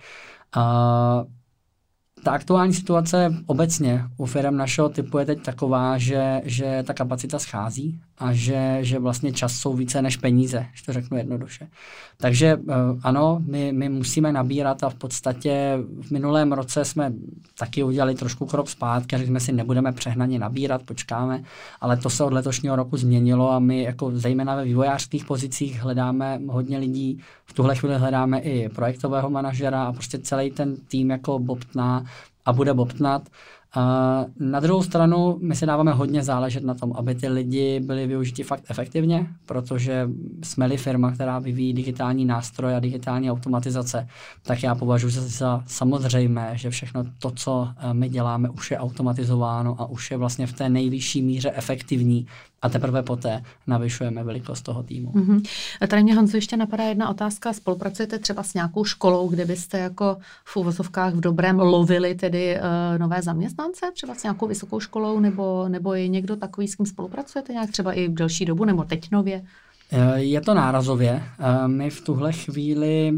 Ta 2.25 2.31
aktuální 2.31 2.75
situace 2.75 3.35
obecně 3.47 4.05
u 4.17 4.27
firm 4.27 4.57
našeho 4.57 4.89
typu 4.89 5.19
je 5.19 5.27
teď 5.27 5.43
taková, 5.43 5.99
že, 5.99 6.43
že 6.45 6.85
ta 6.87 6.95
kapacita 6.95 7.39
schází 7.39 8.01
a 8.19 8.33
že, 8.33 8.79
že 8.81 8.99
vlastně 8.99 9.33
čas 9.33 9.53
jsou 9.53 9.75
více 9.75 10.03
než 10.03 10.17
peníze, 10.17 10.67
že 10.75 10.85
to 10.85 10.93
řeknu 10.93 11.17
jednoduše. 11.17 11.69
Takže 12.17 12.57
uh, 12.57 12.75
ano, 13.03 13.43
my, 13.47 13.73
my 13.73 13.89
musíme 13.89 14.33
nabírat 14.33 14.85
a 14.85 14.91
v 14.91 14.95
podstatě 14.95 15.79
v 16.03 16.11
minulém 16.11 16.53
roce 16.53 16.85
jsme 16.85 17.13
taky 17.59 17.83
udělali 17.83 18.15
trošku 18.15 18.47
krok 18.47 18.69
zpátky 18.69 19.17
řekli 19.23 19.27
jsme 19.27 19.41
si, 19.41 19.53
nebudeme 19.53 19.93
přehnaně 19.93 20.39
nabírat, 20.39 20.83
počkáme, 20.83 21.43
ale 21.81 21.97
to 21.97 22.11
se 22.11 22.25
od 22.25 22.33
letošního 22.33 22.77
roku 22.77 22.97
změnilo 22.97 23.51
a 23.51 23.59
my 23.59 23.83
jako 23.83 24.11
zejména 24.15 24.57
ve 24.57 24.65
vývojářských 24.65 25.25
pozicích 25.25 25.83
hledáme 25.83 26.41
hodně 26.47 26.79
lidí, 26.79 27.21
v 27.45 27.53
tuhle 27.53 27.77
chvíli 27.77 27.99
hledáme 27.99 28.41
i 28.41 28.69
projektového 28.69 29.31
manažera 29.31 29.85
a 29.85 29.93
prostě 29.93 30.19
celý 30.19 30.51
ten 30.51 30.77
tým 30.77 31.11
jako 31.11 31.39
bobtná 31.39 32.05
a 32.45 32.53
bude 32.53 32.75
bobtnat. 32.75 33.29
Uh, 33.77 34.49
na 34.51 34.61
druhou 34.61 34.83
stranu 34.83 35.39
my 35.43 35.57
si 35.57 35.67
dáváme 35.67 35.93
hodně 35.93 36.23
záležet 36.23 36.65
na 36.65 36.75
tom, 36.75 36.93
aby 36.97 37.15
ty 37.15 37.29
lidi 37.29 37.81
byli 37.81 38.07
využiti 38.07 38.43
fakt 38.43 38.65
efektivně, 38.69 39.27
protože 39.47 40.09
jsme-li 40.43 40.77
firma, 40.77 41.13
která 41.13 41.39
vyvíjí 41.39 41.73
digitální 41.73 42.25
nástroje 42.25 42.77
a 42.77 42.81
digitální 42.81 43.31
automatizace, 43.31 44.09
tak 44.43 44.63
já 44.63 44.75
považuji 44.75 45.11
za 45.11 45.63
samozřejmé, 45.67 46.53
že 46.55 46.71
všechno 46.71 47.05
to, 47.19 47.31
co 47.31 47.69
eh, 47.77 47.95
my 47.95 48.09
děláme, 48.09 48.49
už 48.49 48.71
je 48.71 48.79
automatizováno 48.79 49.77
a 49.79 49.87
už 49.87 50.11
je 50.11 50.17
vlastně 50.17 50.47
v 50.47 50.53
té 50.53 50.69
nejvyšší 50.69 51.23
míře 51.23 51.53
efektivní 51.55 52.27
a 52.63 52.69
teprve 52.69 53.03
poté 53.03 53.43
navyšujeme 53.67 54.25
velikost 54.25 54.63
toho 54.63 54.83
týmu. 54.83 55.11
Mm-hmm. 55.11 55.49
A 55.81 55.87
tady 55.87 56.03
mě, 56.03 56.15
Honzo, 56.15 56.37
ještě 56.37 56.57
napadá 56.57 56.85
jedna 56.85 57.09
otázka. 57.09 57.53
Spolupracujete 57.53 58.19
třeba 58.19 58.43
s 58.43 58.55
nějakou 58.55 58.85
školou, 58.85 59.29
kde 59.29 59.45
byste 59.45 59.79
jako 59.79 60.17
v 60.45 60.57
uvozovkách 60.57 61.15
v 61.15 61.21
dobrém 61.21 61.59
lovili 61.59 62.15
tedy 62.15 62.57
uh, 62.57 62.99
nové 62.99 63.23
zaměstnance, 63.23 63.62
třeba 63.93 64.15
s 64.15 64.23
nějakou 64.23 64.47
vysokou 64.47 64.81
školou, 64.81 65.21
nebo, 65.21 65.69
nebo 65.69 65.95
je 65.95 66.09
někdo 66.09 66.37
takový, 66.37 66.69
s 66.69 66.75
kým 66.75 66.87
spolupracujete 66.87 67.53
nějak 67.53 67.71
třeba 67.71 67.93
i 67.93 68.09
v 68.09 68.15
delší 68.15 68.45
dobu, 68.45 68.65
nebo 68.65 68.85
teď 68.85 69.11
nově? 69.11 69.45
Eh, 69.93 70.21
je 70.21 70.41
to 70.41 70.55
nárazově. 70.55 71.23
Eh, 71.39 71.69
my 71.69 71.91
v 71.91 72.01
tuhle 72.01 72.33
chvíli 72.33 73.13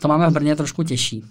to 0.00 0.08
máme 0.08 0.30
v 0.30 0.32
Brně 0.32 0.56
trošku 0.56 0.82
těžší. 0.82 1.24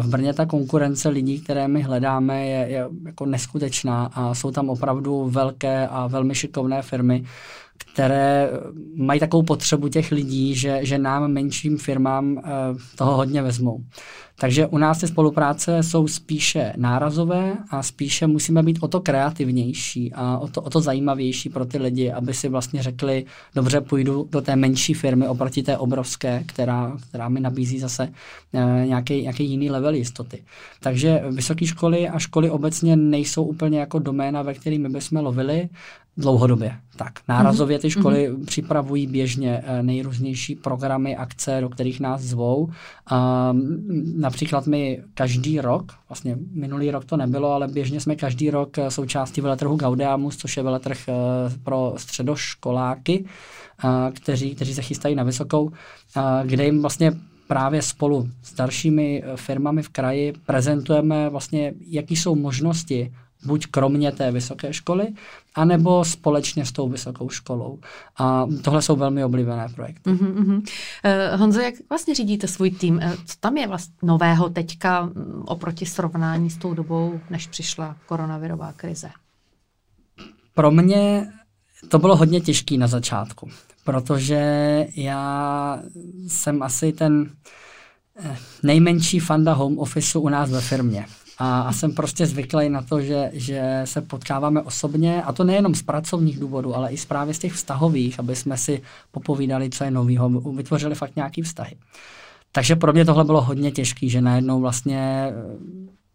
V 0.00 0.08
Brně 0.08 0.34
ta 0.34 0.46
konkurence 0.46 1.08
lidí, 1.08 1.40
které 1.40 1.68
my 1.68 1.82
hledáme, 1.82 2.46
je, 2.46 2.68
je 2.68 2.88
jako 3.06 3.26
neskutečná 3.26 4.10
a 4.14 4.34
jsou 4.34 4.50
tam 4.50 4.70
opravdu 4.70 5.28
velké 5.28 5.88
a 5.88 6.06
velmi 6.06 6.34
šikovné 6.34 6.82
firmy, 6.82 7.24
které 7.78 8.50
mají 8.96 9.20
takovou 9.20 9.42
potřebu 9.42 9.88
těch 9.88 10.12
lidí, 10.12 10.54
že, 10.54 10.78
že 10.82 10.98
nám 10.98 11.32
menším 11.32 11.78
firmám 11.78 12.42
toho 12.96 13.16
hodně 13.16 13.42
vezmou. 13.42 13.84
Takže 14.40 14.66
u 14.66 14.78
nás 14.78 14.98
ty 14.98 15.06
spolupráce 15.06 15.82
jsou 15.82 16.08
spíše 16.08 16.72
nárazové 16.76 17.56
a 17.70 17.82
spíše 17.82 18.26
musíme 18.26 18.62
být 18.62 18.78
o 18.80 18.88
to 18.88 19.00
kreativnější 19.00 20.12
a 20.12 20.38
o 20.38 20.48
to, 20.48 20.62
o 20.62 20.70
to 20.70 20.80
zajímavější 20.80 21.48
pro 21.48 21.64
ty 21.64 21.78
lidi, 21.78 22.12
aby 22.12 22.34
si 22.34 22.48
vlastně 22.48 22.82
řekli, 22.82 23.24
dobře, 23.54 23.80
půjdu 23.80 24.28
do 24.32 24.40
té 24.40 24.56
menší 24.56 24.94
firmy 24.94 25.28
oproti 25.28 25.62
té 25.62 25.78
obrovské, 25.78 26.44
která, 26.46 26.96
která 27.08 27.28
mi 27.28 27.40
nabízí 27.40 27.78
zase 27.78 28.08
uh, 28.52 28.60
nějaký, 28.86 29.22
nějaký 29.22 29.44
jiný 29.44 29.70
level 29.70 29.94
jistoty. 29.94 30.42
Takže 30.80 31.22
vysoké 31.30 31.66
školy 31.66 32.08
a 32.08 32.18
školy 32.18 32.50
obecně 32.50 32.96
nejsou 32.96 33.44
úplně 33.44 33.80
jako 33.80 33.98
doména, 33.98 34.42
ve 34.42 34.54
které 34.54 34.78
my 34.78 34.88
bychom 34.88 35.24
lovili, 35.24 35.68
dlouhodobě. 36.16 36.72
Tak, 36.96 37.12
nárazově 37.28 37.78
ty 37.78 37.86
mhm. 37.86 37.90
školy 37.90 38.30
mm-hmm. 38.30 38.44
připravují 38.44 39.06
běžně 39.06 39.62
eh, 39.64 39.82
nejrůznější 39.82 40.54
programy, 40.54 41.16
akce, 41.16 41.58
do 41.60 41.68
kterých 41.68 42.00
nás 42.00 42.22
zvou. 42.22 42.64
Um, 42.64 44.20
například 44.30 44.66
my 44.66 45.02
každý 45.14 45.60
rok, 45.60 45.92
vlastně 46.08 46.36
minulý 46.52 46.90
rok 46.90 47.04
to 47.04 47.16
nebylo, 47.16 47.52
ale 47.52 47.68
běžně 47.68 48.00
jsme 48.00 48.16
každý 48.16 48.50
rok 48.50 48.78
eh, 48.78 48.90
součástí 48.90 49.40
veletrhu 49.40 49.76
Gaudeamus, 49.76 50.36
což 50.36 50.56
je 50.56 50.62
veletrh 50.62 50.98
uh, 51.08 51.14
pro 51.62 51.94
středoškoláky, 51.96 53.24
uh, 53.84 53.90
kteří, 54.12 54.54
kteří 54.54 54.74
se 54.74 54.82
chystají 54.82 55.14
na 55.14 55.22
vysokou, 55.22 55.70
kde 56.44 56.64
jim 56.64 56.80
vlastně 56.80 57.12
právě 57.48 57.82
spolu 57.82 58.28
s 58.42 58.54
dalšími 58.54 59.22
firmami 59.36 59.82
v 59.82 59.88
kraji 59.88 60.32
prezentujeme 60.46 61.28
vlastně, 61.28 61.74
jaký 61.86 62.16
jsou 62.16 62.34
možnosti 62.34 63.12
buď 63.44 63.66
kromě 63.66 64.12
té 64.12 64.30
vysoké 64.30 64.72
školy, 64.72 65.08
anebo 65.54 66.04
společně 66.04 66.66
s 66.66 66.72
tou 66.72 66.88
vysokou 66.88 67.28
školou. 67.28 67.78
A 68.18 68.46
tohle 68.62 68.82
jsou 68.82 68.96
velmi 68.96 69.24
oblíbené 69.24 69.68
projekty. 69.74 70.10
Uh-huh, 70.10 70.34
uh-huh. 70.34 70.56
Uh, 70.56 71.40
Honzo, 71.40 71.60
jak 71.60 71.74
vlastně 71.88 72.14
řídíte 72.14 72.48
svůj 72.48 72.70
tým? 72.70 72.96
Uh, 72.96 73.12
co 73.26 73.34
tam 73.40 73.56
je 73.56 73.66
vlastně 73.68 73.94
nového 74.02 74.48
teďka 74.48 75.10
oproti 75.44 75.86
srovnání 75.86 76.50
s 76.50 76.56
tou 76.56 76.74
dobou, 76.74 77.20
než 77.30 77.46
přišla 77.46 77.96
koronavirová 78.06 78.72
krize? 78.72 79.10
Pro 80.54 80.70
mě 80.70 81.32
to 81.88 81.98
bylo 81.98 82.16
hodně 82.16 82.40
těžké 82.40 82.76
na 82.76 82.86
začátku, 82.86 83.48
protože 83.84 84.40
já 84.96 85.78
jsem 86.28 86.62
asi 86.62 86.92
ten 86.92 87.30
eh, 88.18 88.36
nejmenší 88.62 89.20
fanda 89.20 89.52
home 89.52 89.78
officeu 89.78 90.20
u 90.20 90.28
nás 90.28 90.50
ve 90.50 90.60
firmě. 90.60 91.06
A, 91.42 91.60
a 91.60 91.72
jsem 91.72 91.92
prostě 91.92 92.26
zvyklý 92.26 92.68
na 92.68 92.82
to, 92.82 93.00
že, 93.00 93.30
že 93.32 93.82
se 93.84 94.00
potkáváme 94.00 94.62
osobně, 94.62 95.22
a 95.22 95.32
to 95.32 95.44
nejenom 95.44 95.74
z 95.74 95.82
pracovních 95.82 96.40
důvodů, 96.40 96.76
ale 96.76 96.90
i 96.90 96.96
z 96.96 97.04
právě 97.04 97.34
z 97.34 97.38
těch 97.38 97.52
vztahových, 97.52 98.18
aby 98.18 98.36
jsme 98.36 98.56
si 98.56 98.82
popovídali, 99.10 99.70
co 99.70 99.84
je 99.84 99.90
novýho, 99.90 100.28
vytvořili 100.28 100.94
fakt 100.94 101.16
nějaký 101.16 101.42
vztahy. 101.42 101.76
Takže 102.52 102.76
pro 102.76 102.92
mě 102.92 103.04
tohle 103.04 103.24
bylo 103.24 103.40
hodně 103.40 103.70
těžké, 103.70 104.08
že 104.08 104.20
najednou 104.20 104.60
vlastně 104.60 105.32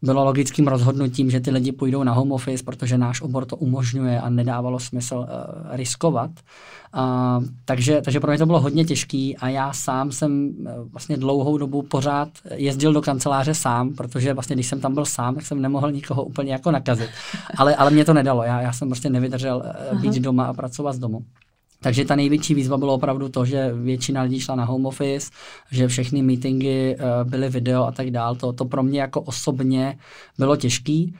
bylo 0.05 0.25
logickým 0.25 0.67
rozhodnutím, 0.67 1.31
že 1.31 1.39
ty 1.39 1.51
lidi 1.51 1.71
půjdou 1.71 2.03
na 2.03 2.13
home 2.13 2.31
office, 2.31 2.63
protože 2.63 2.97
náš 2.97 3.21
obor 3.21 3.45
to 3.45 3.55
umožňuje 3.55 4.21
a 4.21 4.29
nedávalo 4.29 4.79
smysl 4.79 5.15
uh, 5.15 5.75
riskovat. 5.75 6.31
Uh, 6.95 7.45
takže, 7.65 8.01
takže 8.01 8.19
pro 8.19 8.31
mě 8.31 8.37
to 8.37 8.45
bylo 8.45 8.59
hodně 8.59 8.85
těžký 8.85 9.37
a 9.37 9.49
já 9.49 9.73
sám 9.73 10.11
jsem 10.11 10.49
uh, 10.59 10.65
vlastně 10.91 11.17
dlouhou 11.17 11.57
dobu 11.57 11.81
pořád 11.81 12.29
jezdil 12.53 12.93
do 12.93 13.01
kanceláře 13.01 13.53
sám, 13.53 13.93
protože 13.93 14.33
vlastně 14.33 14.55
když 14.55 14.67
jsem 14.67 14.81
tam 14.81 14.93
byl 14.93 15.05
sám, 15.05 15.35
tak 15.35 15.45
jsem 15.45 15.61
nemohl 15.61 15.91
nikoho 15.91 16.23
úplně 16.23 16.51
jako 16.51 16.71
nakazit. 16.71 17.09
Ale, 17.57 17.75
ale 17.75 17.91
mě 17.91 18.05
to 18.05 18.13
nedalo, 18.13 18.43
já, 18.43 18.61
já 18.61 18.73
jsem 18.73 18.87
prostě 18.87 19.09
nevydržel 19.09 19.63
uh, 19.91 20.01
být 20.01 20.21
doma 20.21 20.45
a 20.45 20.53
pracovat 20.53 20.93
z 20.93 20.99
domu. 20.99 21.25
Takže 21.81 22.05
ta 22.05 22.15
největší 22.15 22.53
výzva 22.53 22.77
bylo 22.77 22.93
opravdu 22.93 23.29
to, 23.29 23.45
že 23.45 23.71
většina 23.73 24.21
lidí 24.21 24.39
šla 24.39 24.55
na 24.55 24.65
home 24.65 24.85
office, 24.85 25.31
že 25.71 25.87
všechny 25.87 26.21
meetingy 26.21 26.95
uh, 26.95 27.29
byly 27.29 27.49
video 27.49 27.83
a 27.83 27.91
tak 27.91 28.11
dál. 28.11 28.35
To, 28.35 28.53
to 28.53 28.65
pro 28.65 28.83
mě 28.83 29.01
jako 29.01 29.21
osobně 29.21 29.97
bylo 30.37 30.55
těžký. 30.55 31.15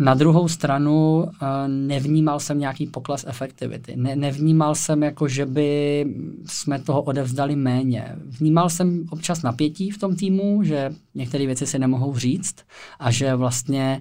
Na 0.00 0.14
druhou 0.14 0.48
stranu 0.48 1.26
eh, 1.28 1.68
nevnímal 1.68 2.40
jsem 2.40 2.58
nějaký 2.58 2.86
pokles 2.86 3.24
efektivity. 3.28 3.96
Ne, 3.96 4.16
nevnímal 4.16 4.74
jsem, 4.74 5.02
jako, 5.02 5.28
že 5.28 5.46
by 5.46 6.06
jsme 6.46 6.78
toho 6.78 7.02
odevzdali 7.02 7.56
méně. 7.56 8.16
Vnímal 8.16 8.70
jsem 8.70 9.04
občas 9.10 9.42
napětí 9.42 9.90
v 9.90 9.98
tom 9.98 10.16
týmu, 10.16 10.62
že 10.62 10.90
některé 11.14 11.46
věci 11.46 11.66
si 11.66 11.78
nemohou 11.78 12.16
říct 12.16 12.56
a 12.98 13.10
že 13.10 13.34
vlastně 13.34 14.00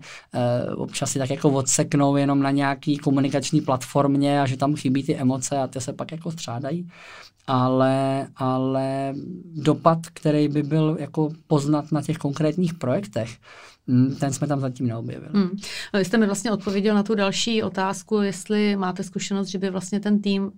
uh, 0.76 0.82
občas 0.84 1.12
si 1.12 1.20
tak 1.20 1.30
jako 1.30 1.50
odseknou 1.50 2.16
jenom 2.16 2.42
na 2.42 2.52
nějaký 2.52 2.98
komunikační 2.98 3.62
platformě 3.62 4.42
a 4.42 4.46
že 4.46 4.58
tam 4.58 4.76
chybí 4.76 5.04
ty 5.04 5.16
emoce 5.16 5.58
a 5.58 5.68
ty 5.68 5.82
se 5.82 5.94
pak 5.94 6.12
jako 6.12 6.32
střádají. 6.32 6.88
Ale, 7.48 8.28
ale 8.36 9.14
dopad, 9.56 10.00
který 10.14 10.48
by 10.48 10.64
byl 10.64 10.98
jako 11.00 11.30
poznat 11.48 11.92
na 11.92 12.02
těch 12.02 12.18
konkrétních 12.18 12.74
projektech, 12.74 13.38
ten 14.20 14.34
jsme 14.34 14.48
tam 14.48 14.60
zatím 14.60 14.88
neobjevili. 14.88 15.32
Hmm. 15.34 15.50
No, 15.94 15.98
vy 16.00 16.06
jste 16.06 16.18
mi 16.18 16.26
vlastně 16.26 16.52
odpověděl 16.52 16.96
na 16.96 17.04
tu 17.04 17.16
další 17.16 17.64
otázku, 17.64 18.18
jestli 18.18 18.76
máte 18.76 19.04
zkušenost, 19.04 19.48
že 19.48 19.58
by 19.58 19.70
vlastně 19.70 20.00
ten 20.00 20.22
tým 20.22 20.44
uh, 20.44 20.50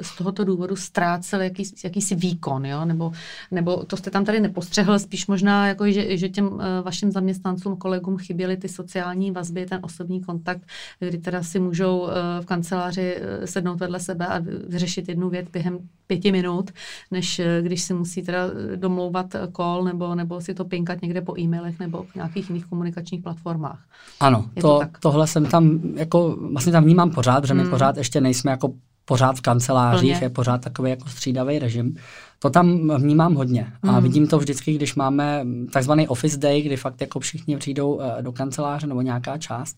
z 0.00 0.16
tohoto 0.16 0.44
důvodu 0.44 0.76
ztrácel 0.76 1.40
jaký, 1.40 1.62
jakýsi 1.84 2.14
výkon, 2.14 2.66
jo? 2.66 2.84
Nebo, 2.84 3.12
nebo 3.50 3.84
to 3.84 3.96
jste 3.96 4.10
tam 4.10 4.24
tady 4.24 4.40
nepostřehl, 4.40 4.98
spíš 4.98 5.26
možná, 5.26 5.68
jako, 5.68 5.90
že, 5.90 6.16
že 6.16 6.28
těm 6.28 6.46
uh, 6.46 6.60
vašim 6.82 7.12
zaměstnancům, 7.12 7.76
kolegům 7.76 8.18
chyběly 8.18 8.56
ty 8.56 8.68
sociální 8.68 9.30
vazby, 9.30 9.66
ten 9.66 9.78
osobní 9.82 10.20
kontakt, 10.20 10.62
kdy 10.98 11.18
teda 11.18 11.42
si 11.42 11.58
můžou 11.58 12.00
uh, 12.00 12.08
v 12.40 12.46
kanceláři 12.46 13.16
sednout 13.44 13.80
vedle 13.80 14.00
sebe 14.00 14.26
a 14.26 14.38
vyřešit 14.68 15.08
jednu 15.08 15.28
věc 15.28 15.48
během 15.52 15.78
pěti 16.06 16.32
minut, 16.32 16.70
než 17.10 17.40
když 17.60 17.82
si 17.82 17.94
musí 17.94 18.22
teda 18.22 18.50
domlouvat 18.76 19.36
call 19.56 19.84
nebo, 19.84 20.14
nebo 20.14 20.40
si 20.40 20.54
to 20.54 20.64
pinkat 20.64 21.02
někde 21.02 21.20
po 21.20 21.38
e-mailech 21.38 21.78
nebo 21.78 22.02
v 22.02 22.14
nějakých 22.14 22.50
jiných 22.50 22.71
komunikačních 22.72 23.22
platformách. 23.22 23.80
Ano, 24.20 24.44
to, 24.54 24.60
to 24.60 24.80
tohle 25.00 25.26
jsem 25.26 25.46
tam, 25.46 25.80
jako 25.94 26.36
vlastně 26.52 26.72
tam 26.72 26.84
vnímám 26.84 27.10
pořád, 27.10 27.40
protože 27.40 27.54
my 27.54 27.62
hmm. 27.62 27.70
pořád 27.70 27.96
ještě 27.96 28.20
nejsme 28.20 28.50
jako 28.50 28.72
pořád 29.04 29.36
v 29.36 29.40
kancelářích, 29.40 30.12
Plně. 30.12 30.24
je 30.24 30.30
pořád 30.30 30.60
takový 30.60 30.90
jako 30.90 31.08
střídavý 31.08 31.58
režim. 31.58 31.96
To 32.38 32.50
tam 32.50 32.90
vnímám 32.96 33.34
hodně 33.34 33.72
a 33.82 33.92
mm. 33.92 34.02
vidím 34.02 34.26
to 34.26 34.38
vždycky, 34.38 34.74
když 34.74 34.94
máme 34.94 35.44
takzvaný 35.72 36.08
office 36.08 36.36
day, 36.36 36.62
kdy 36.62 36.76
fakt 36.76 37.00
jako 37.00 37.20
všichni 37.20 37.56
přijdou 37.56 38.00
eh, 38.00 38.22
do 38.22 38.32
kanceláře 38.32 38.86
nebo 38.86 39.02
nějaká 39.02 39.38
část, 39.38 39.76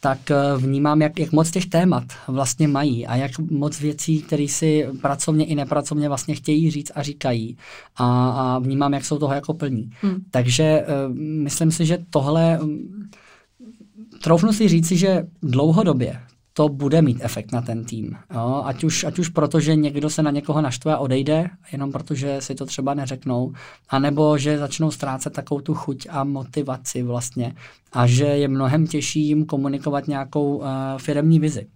tak 0.00 0.30
eh, 0.30 0.36
vnímám, 0.56 1.02
jak, 1.02 1.18
jak 1.18 1.32
moc 1.32 1.50
těch 1.50 1.66
témat 1.66 2.04
vlastně 2.28 2.68
mají 2.68 3.06
a 3.06 3.16
jak 3.16 3.38
moc 3.38 3.80
věcí, 3.80 4.22
které 4.22 4.46
si 4.48 4.86
pracovně 5.02 5.44
i 5.44 5.54
nepracovně 5.54 6.08
vlastně 6.08 6.34
chtějí 6.34 6.70
říct 6.70 6.92
a 6.94 7.02
říkají 7.02 7.56
a, 7.96 8.30
a 8.30 8.58
vnímám, 8.58 8.92
jak 8.92 9.04
jsou 9.04 9.18
toho 9.18 9.34
jako 9.34 9.54
plní. 9.54 9.90
Mm. 10.02 10.16
Takže 10.30 10.84
uh, 10.86 11.16
myslím 11.18 11.72
si, 11.72 11.86
že 11.86 11.98
tohle, 12.10 12.58
um, 12.62 13.08
troufnu 14.22 14.52
si 14.52 14.68
říci, 14.68 14.96
že 14.96 15.26
dlouhodobě 15.42 16.20
to 16.56 16.68
bude 16.68 17.02
mít 17.02 17.18
efekt 17.20 17.52
na 17.52 17.62
ten 17.62 17.84
tým. 17.84 18.16
Jo? 18.34 18.62
Ať, 18.64 18.84
už, 18.84 19.04
ať 19.04 19.18
už 19.18 19.28
proto, 19.28 19.60
že 19.60 19.76
někdo 19.76 20.10
se 20.10 20.22
na 20.22 20.30
někoho 20.30 20.60
naštve 20.60 20.94
a 20.94 20.98
odejde, 20.98 21.50
jenom 21.72 21.92
protože 21.92 22.40
si 22.40 22.54
to 22.54 22.66
třeba 22.66 22.94
neřeknou, 22.94 23.52
anebo 23.88 24.38
že 24.38 24.58
začnou 24.58 24.90
ztrácet 24.90 25.32
takovou 25.32 25.60
tu 25.60 25.74
chuť 25.74 26.06
a 26.10 26.24
motivaci 26.24 27.02
vlastně 27.02 27.54
a 27.92 28.06
že 28.06 28.24
je 28.24 28.48
mnohem 28.48 28.86
těžší 28.86 29.28
jim 29.28 29.46
komunikovat 29.46 30.08
nějakou 30.08 30.56
uh, 30.56 30.66
firemní 30.98 31.40
vizi 31.40 31.66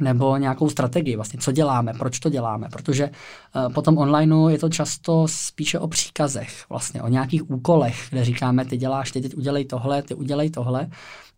nebo 0.00 0.36
nějakou 0.36 0.70
strategii, 0.70 1.16
vlastně, 1.16 1.40
co 1.40 1.52
děláme, 1.52 1.92
proč 1.98 2.18
to 2.18 2.28
děláme, 2.30 2.68
protože 2.72 3.10
uh, 3.10 3.72
potom 3.72 3.98
onlineu 3.98 4.48
je 4.48 4.58
to 4.58 4.68
často 4.68 5.26
spíše 5.28 5.78
o 5.78 5.88
příkazech, 5.88 6.64
vlastně 6.68 7.02
o 7.02 7.08
nějakých 7.08 7.50
úkolech, 7.50 8.06
kde 8.10 8.24
říkáme, 8.24 8.64
ty 8.64 8.76
děláš, 8.76 9.10
ty 9.10 9.20
teď 9.20 9.36
udělej 9.36 9.64
tohle, 9.64 10.02
ty 10.02 10.14
udělej 10.14 10.50
tohle 10.50 10.88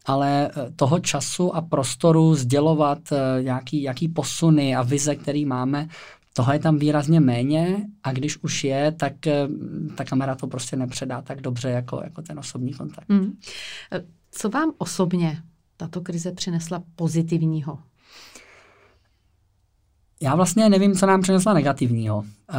ale 0.06 0.50
eh, 0.50 0.70
toho 0.76 0.98
času 0.98 1.56
a 1.56 1.60
prostoru 1.60 2.34
sdělovat 2.34 2.98
eh, 3.12 3.42
nějaký, 3.42 3.82
jaký 3.82 4.08
posuny 4.08 4.76
a 4.76 4.82
vize, 4.82 5.16
který 5.16 5.44
máme, 5.44 5.88
toho 6.32 6.52
je 6.52 6.58
tam 6.58 6.78
výrazně 6.78 7.20
méně 7.20 7.86
a 8.02 8.12
když 8.12 8.42
už 8.42 8.64
je, 8.64 8.92
tak 8.92 9.12
ta 9.94 10.04
kamera 10.04 10.34
to 10.34 10.46
prostě 10.46 10.76
nepředá 10.76 11.22
tak 11.22 11.40
dobře 11.40 11.70
jako, 11.70 12.00
jako 12.04 12.22
ten 12.22 12.38
osobní 12.38 12.72
kontakt. 12.74 13.08
Mm. 13.08 13.38
Co 14.30 14.48
vám 14.48 14.72
osobně 14.78 15.42
tato 15.76 16.00
krize 16.00 16.32
přinesla 16.32 16.82
pozitivního? 16.96 17.78
Já 20.20 20.34
vlastně 20.34 20.68
nevím, 20.68 20.94
co 20.94 21.06
nám 21.06 21.20
přinesla 21.20 21.54
negativního. 21.54 22.24
Eh, 22.50 22.54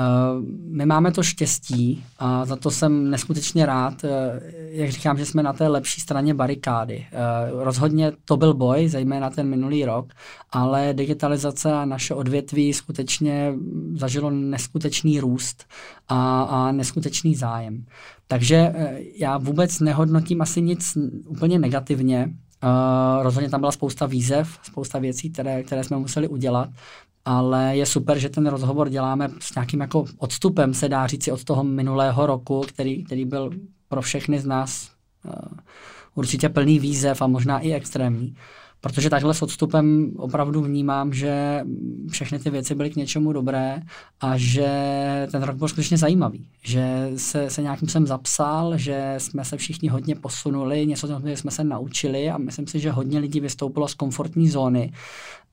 my 0.71 0.85
máme 0.85 1.11
to 1.11 1.23
štěstí 1.23 2.03
a 2.19 2.45
za 2.45 2.55
to 2.55 2.71
jsem 2.71 3.09
neskutečně 3.09 3.65
rád, 3.65 4.03
eh, 4.03 4.41
jak 4.69 4.89
říkám, 4.89 5.17
že 5.17 5.25
jsme 5.25 5.43
na 5.43 5.53
té 5.53 5.67
lepší 5.67 6.01
straně 6.01 6.33
barikády. 6.33 7.05
Eh, 7.11 7.15
rozhodně 7.51 8.11
to 8.25 8.37
byl 8.37 8.53
boj, 8.53 8.87
zejména 8.87 9.29
ten 9.29 9.49
minulý 9.49 9.85
rok, 9.85 10.13
ale 10.51 10.93
digitalizace 10.93 11.73
a 11.73 11.85
naše 11.85 12.13
odvětví 12.13 12.73
skutečně 12.73 13.53
zažilo 13.93 14.29
neskutečný 14.29 15.19
růst 15.19 15.65
a, 16.07 16.41
a 16.41 16.71
neskutečný 16.71 17.35
zájem. 17.35 17.85
Takže 18.27 18.73
já 19.15 19.37
vůbec 19.37 19.79
nehodnotím 19.79 20.41
asi 20.41 20.61
nic 20.61 20.97
úplně 21.27 21.59
negativně. 21.59 22.33
Uh, 22.63 23.23
rozhodně 23.23 23.49
tam 23.49 23.59
byla 23.59 23.71
spousta 23.71 24.05
výzev, 24.05 24.59
spousta 24.63 24.99
věcí, 24.99 25.29
které, 25.29 25.63
které 25.63 25.83
jsme 25.83 25.97
museli 25.97 26.27
udělat 26.27 26.69
ale 27.29 27.77
je 27.77 27.85
super, 27.85 28.19
že 28.19 28.29
ten 28.29 28.47
rozhovor 28.47 28.89
děláme 28.89 29.29
s 29.39 29.55
nějakým 29.55 29.81
jako 29.81 30.05
odstupem, 30.17 30.73
se 30.73 30.89
dá 30.89 31.07
říci, 31.07 31.31
od 31.31 31.43
toho 31.43 31.63
minulého 31.63 32.25
roku, 32.25 32.61
který, 32.67 33.03
který 33.03 33.25
byl 33.25 33.51
pro 33.87 34.01
všechny 34.01 34.39
z 34.39 34.45
nás 34.45 34.91
uh, 35.25 35.31
určitě 36.15 36.49
plný 36.49 36.79
výzev 36.79 37.21
a 37.21 37.27
možná 37.27 37.59
i 37.59 37.73
extrémní. 37.73 38.35
Protože 38.81 39.09
takhle 39.09 39.33
s 39.33 39.41
odstupem 39.41 40.11
opravdu 40.17 40.61
vnímám, 40.61 41.13
že 41.13 41.61
všechny 42.11 42.39
ty 42.39 42.49
věci 42.49 42.75
byly 42.75 42.89
k 42.89 42.95
něčemu 42.95 43.33
dobré 43.33 43.81
a 44.19 44.37
že 44.37 44.67
ten 45.31 45.43
rok 45.43 45.55
byl 45.55 45.67
skutečně 45.67 45.97
zajímavý. 45.97 46.47
Že 46.63 47.11
se, 47.15 47.49
se 47.49 47.61
nějakým 47.61 47.89
jsem 47.89 48.07
zapsal, 48.07 48.77
že 48.77 49.15
jsme 49.17 49.45
se 49.45 49.57
všichni 49.57 49.89
hodně 49.89 50.15
posunuli, 50.15 50.85
něco 50.85 51.21
jsme 51.35 51.51
se 51.51 51.63
naučili 51.63 52.29
a 52.29 52.37
myslím 52.37 52.67
si, 52.67 52.79
že 52.79 52.91
hodně 52.91 53.19
lidí 53.19 53.39
vystoupilo 53.39 53.87
z 53.87 53.93
komfortní 53.93 54.49
zóny 54.49 54.91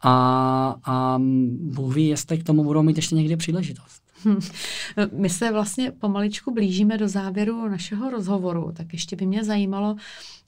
a, 0.02 0.76
a 0.84 1.18
Bůh 1.60 1.94
ví, 1.94 2.08
jestli 2.08 2.38
k 2.38 2.44
tomu 2.44 2.64
budou 2.64 2.82
mít 2.82 2.96
ještě 2.96 3.14
někdy 3.14 3.36
příležitost. 3.36 4.05
My 5.12 5.30
se 5.30 5.52
vlastně 5.52 5.90
pomaličku 5.90 6.54
blížíme 6.54 6.98
do 6.98 7.08
závěru 7.08 7.68
našeho 7.68 8.10
rozhovoru, 8.10 8.72
tak 8.76 8.92
ještě 8.92 9.16
by 9.16 9.26
mě 9.26 9.44
zajímalo, 9.44 9.96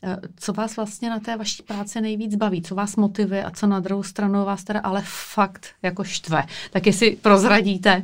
eh, 0.03 0.17
co 0.37 0.53
vás 0.53 0.77
vlastně 0.77 1.11
na 1.11 1.21
té 1.21 1.37
vaší 1.37 1.63
práci 1.63 2.01
nejvíc 2.01 2.37
baví, 2.37 2.63
co 2.63 2.75
vás 2.75 2.97
motivuje 2.97 3.45
a 3.45 3.51
co 3.51 3.67
na 3.67 3.81
druhou 3.81 4.03
stranu 4.03 4.45
vás 4.45 4.65
teda 4.65 4.81
ale 4.81 5.03
fakt 5.05 5.67
jako 5.83 6.05
štve. 6.05 6.45
Tak 6.71 6.87
jestli 6.87 7.17
prozradíte. 7.17 8.03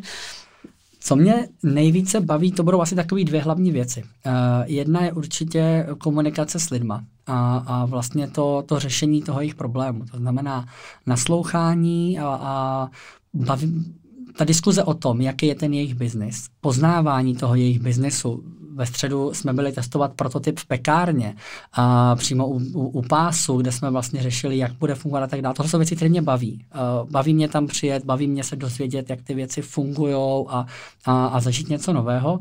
Co 1.00 1.16
mě 1.16 1.48
nejvíce 1.62 2.20
baví, 2.20 2.52
to 2.52 2.62
budou 2.62 2.80
asi 2.80 2.94
takové 2.94 3.24
dvě 3.24 3.40
hlavní 3.40 3.70
věci. 3.70 4.02
Uh, 4.02 4.32
jedna 4.64 5.02
je 5.02 5.12
určitě 5.12 5.86
komunikace 5.98 6.58
s 6.58 6.70
lidma 6.70 7.04
a, 7.26 7.56
a 7.66 7.84
vlastně 7.84 8.28
to, 8.28 8.64
to 8.66 8.78
řešení 8.80 9.22
toho 9.22 9.40
jejich 9.40 9.54
problému. 9.54 10.04
To 10.10 10.16
znamená 10.16 10.66
naslouchání 11.06 12.18
a, 12.18 12.26
a 12.26 12.88
baví, 13.34 13.94
ta 14.36 14.44
diskuze 14.44 14.84
o 14.84 14.94
tom, 14.94 15.20
jaký 15.20 15.46
je 15.46 15.54
ten 15.54 15.74
jejich 15.74 15.94
biznis, 15.94 16.46
poznávání 16.60 17.36
toho 17.36 17.54
jejich 17.54 17.80
biznesu. 17.80 18.44
Ve 18.76 18.86
středu 18.86 19.34
jsme 19.34 19.52
byli 19.52 19.72
testovat 19.72 20.12
prototyp 20.12 20.58
v 20.58 20.66
pekárně, 20.66 21.34
a 21.72 22.16
přímo 22.16 22.48
u, 22.48 22.60
u, 22.72 22.88
u 22.88 23.02
pásu, 23.02 23.56
kde 23.56 23.72
jsme 23.72 23.90
vlastně 23.90 24.22
řešili, 24.22 24.58
jak 24.58 24.72
bude 24.72 24.94
fungovat 24.94 25.22
a 25.22 25.26
tak 25.26 25.42
dále. 25.42 25.54
To 25.54 25.68
jsou 25.68 25.78
věci, 25.78 25.96
které 25.96 26.08
mě 26.08 26.22
baví. 26.22 26.64
Baví 27.10 27.34
mě 27.34 27.48
tam 27.48 27.66
přijet, 27.66 28.04
baví 28.04 28.26
mě 28.26 28.44
se 28.44 28.56
dozvědět, 28.56 29.10
jak 29.10 29.22
ty 29.22 29.34
věci 29.34 29.62
fungují 29.62 30.14
a, 30.48 30.66
a, 31.04 31.26
a 31.26 31.40
zažít 31.40 31.68
něco 31.68 31.92
nového. 31.92 32.40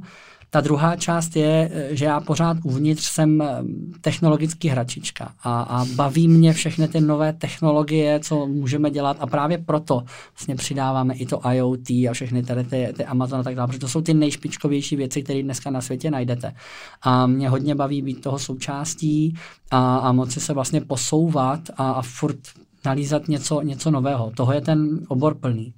Ta 0.53 0.61
druhá 0.61 0.95
část 0.95 1.35
je, 1.35 1.71
že 1.91 2.05
já 2.05 2.19
pořád 2.19 2.57
uvnitř 2.63 3.03
jsem 3.03 3.41
eh, 3.41 3.63
technologický 4.01 4.67
hračička 4.67 5.33
a, 5.43 5.61
a 5.61 5.85
baví 5.85 6.27
mě 6.27 6.53
všechny 6.53 6.87
ty 6.87 7.01
nové 7.01 7.33
technologie, 7.33 8.19
co 8.19 8.47
můžeme 8.47 8.91
dělat 8.91 9.17
a 9.19 9.27
právě 9.27 9.57
proto 9.57 10.03
vlastně 10.37 10.55
přidáváme 10.55 11.13
i 11.13 11.25
to 11.25 11.41
IoT 11.51 11.89
a 11.89 12.09
všechny 12.11 12.43
tady 12.43 12.63
ty, 12.63 12.93
ty 12.97 13.05
Amazon 13.05 13.39
a 13.39 13.43
tak 13.43 13.55
dále, 13.55 13.67
protože 13.67 13.79
to 13.79 13.87
jsou 13.87 14.01
ty 14.01 14.13
nejšpičkovější 14.13 14.95
věci, 14.95 15.23
které 15.23 15.43
dneska 15.43 15.69
na 15.69 15.81
světě 15.81 16.11
najdete. 16.11 16.53
A 17.01 17.27
mě 17.27 17.49
hodně 17.49 17.75
baví 17.75 18.01
být 18.01 18.21
toho 18.21 18.39
součástí 18.39 19.35
a, 19.71 19.97
a 19.97 20.11
moci 20.11 20.39
se 20.39 20.53
vlastně 20.53 20.81
posouvat 20.81 21.59
a, 21.77 21.91
a 21.91 22.01
furt 22.01 22.39
nalízat 22.85 23.27
něco, 23.27 23.61
něco 23.61 23.91
nového. 23.91 24.31
Toho 24.35 24.53
je 24.53 24.61
ten 24.61 24.99
obor 25.07 25.35
plný. 25.35 25.73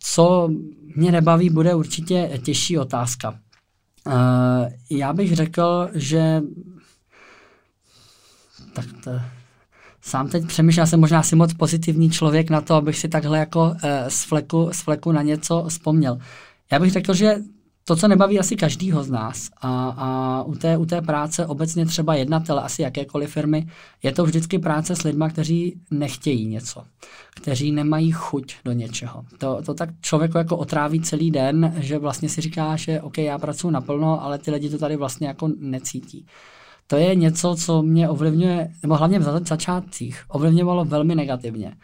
Co 0.00 0.48
mě 0.96 1.12
nebaví, 1.12 1.50
bude 1.50 1.74
určitě 1.74 2.40
těžší 2.42 2.78
otázka. 2.78 3.38
Uh, 4.06 4.12
já 4.90 5.12
bych 5.12 5.36
řekl, 5.36 5.88
že 5.94 6.42
tak 8.72 8.84
to, 9.04 9.10
sám 10.00 10.28
teď 10.28 10.46
přemýšlel, 10.46 10.86
jsem 10.86 11.00
možná 11.00 11.18
asi 11.18 11.36
moc 11.36 11.54
pozitivní 11.54 12.10
člověk 12.10 12.50
na 12.50 12.60
to, 12.60 12.74
abych 12.74 12.98
si 12.98 13.08
takhle 13.08 13.38
jako 13.38 13.64
uh, 13.64 13.76
z, 14.08 14.24
fleku, 14.24 14.70
z 14.72 14.82
fleku 14.82 15.12
na 15.12 15.22
něco 15.22 15.64
vzpomněl. 15.68 16.18
Já 16.72 16.78
bych 16.78 16.92
řekl, 16.92 17.14
že 17.14 17.36
to, 17.84 17.96
co 17.96 18.08
nebaví 18.08 18.38
asi 18.38 18.56
každýho 18.56 19.02
z 19.04 19.10
nás 19.10 19.50
a, 19.60 19.94
a 19.96 20.42
u, 20.42 20.54
té, 20.54 20.76
u 20.76 20.86
té 20.86 21.02
práce 21.02 21.46
obecně 21.46 21.86
třeba 21.86 22.14
jednatele, 22.14 22.62
asi 22.62 22.82
jakékoliv 22.82 23.30
firmy, 23.30 23.66
je 24.02 24.12
to 24.12 24.24
vždycky 24.24 24.58
práce 24.58 24.96
s 24.96 25.02
lidmi, 25.02 25.24
kteří 25.30 25.80
nechtějí 25.90 26.46
něco, 26.46 26.84
kteří 27.34 27.72
nemají 27.72 28.10
chuť 28.12 28.54
do 28.64 28.72
něčeho. 28.72 29.24
To, 29.38 29.62
to 29.62 29.74
tak 29.74 29.88
člověku 30.00 30.38
jako 30.38 30.56
otráví 30.56 31.00
celý 31.00 31.30
den, 31.30 31.74
že 31.76 31.98
vlastně 31.98 32.28
si 32.28 32.40
říká, 32.40 32.76
že 32.76 33.00
OK, 33.00 33.18
já 33.18 33.38
pracuji 33.38 33.70
naplno, 33.70 34.22
ale 34.22 34.38
ty 34.38 34.50
lidi 34.50 34.70
to 34.70 34.78
tady 34.78 34.96
vlastně 34.96 35.28
jako 35.28 35.50
necítí. 35.58 36.26
To 36.86 36.96
je 36.96 37.14
něco, 37.14 37.54
co 37.54 37.82
mě 37.82 38.08
ovlivňuje, 38.08 38.68
nebo 38.82 38.96
hlavně 38.96 39.18
v 39.18 39.46
začátcích, 39.48 40.24
ovlivňovalo 40.28 40.84
velmi 40.84 41.14
negativně. 41.14 41.76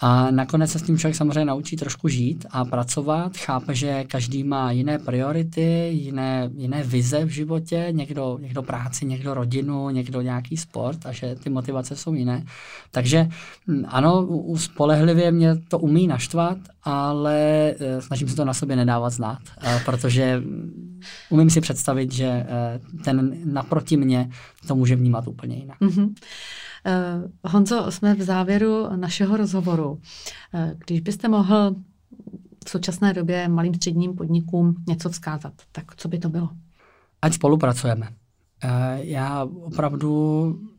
A 0.00 0.30
nakonec 0.30 0.70
se 0.70 0.78
s 0.78 0.82
tím 0.82 0.98
člověk 0.98 1.16
samozřejmě 1.16 1.44
naučí 1.44 1.76
trošku 1.76 2.08
žít 2.08 2.46
a 2.50 2.64
pracovat, 2.64 3.36
chápe, 3.36 3.74
že 3.74 4.04
každý 4.04 4.44
má 4.44 4.72
jiné 4.72 4.98
priority, 4.98 5.88
jiné, 5.92 6.50
jiné 6.56 6.82
vize 6.82 7.24
v 7.24 7.28
životě, 7.28 7.88
někdo, 7.90 8.38
někdo 8.40 8.62
práci, 8.62 9.06
někdo 9.06 9.34
rodinu, 9.34 9.90
někdo 9.90 10.20
nějaký 10.20 10.56
sport 10.56 11.06
a 11.06 11.12
že 11.12 11.34
ty 11.34 11.50
motivace 11.50 11.96
jsou 11.96 12.14
jiné. 12.14 12.44
Takže 12.90 13.28
hm, 13.66 13.84
ano, 13.88 14.28
spolehlivě 14.56 15.32
mě 15.32 15.56
to 15.56 15.78
umí 15.78 16.06
naštvat, 16.06 16.58
ale 16.82 17.74
eh, 17.80 18.02
snažím 18.02 18.28
se 18.28 18.36
to 18.36 18.44
na 18.44 18.54
sobě 18.54 18.76
nedávat 18.76 19.10
znát, 19.10 19.38
eh, 19.62 19.82
protože 19.84 20.36
hm, 20.36 21.00
umím 21.30 21.50
si 21.50 21.60
představit, 21.60 22.12
že 22.12 22.26
eh, 22.26 22.46
ten 23.04 23.38
naproti 23.44 23.96
mě 23.96 24.30
to 24.66 24.74
může 24.74 24.96
vnímat 24.96 25.28
úplně 25.28 25.56
jinak. 25.56 25.80
Mm-hmm. 25.80 26.14
Uh, 26.86 27.52
Honzo, 27.52 27.90
jsme 27.90 28.14
v 28.14 28.22
závěru 28.22 28.96
našeho 28.96 29.36
rozhovoru. 29.36 29.90
Uh, 29.90 30.00
když 30.86 31.00
byste 31.00 31.28
mohl 31.28 31.74
v 32.66 32.70
současné 32.70 33.12
době 33.12 33.48
malým 33.48 33.74
středním 33.74 34.14
podnikům 34.14 34.74
něco 34.88 35.10
vzkázat, 35.10 35.52
tak 35.72 35.96
co 35.96 36.08
by 36.08 36.18
to 36.18 36.28
bylo? 36.28 36.48
Ať 37.22 37.32
spolupracujeme. 37.32 38.08
Uh, 38.08 38.70
já 38.96 39.44
opravdu 39.44 40.71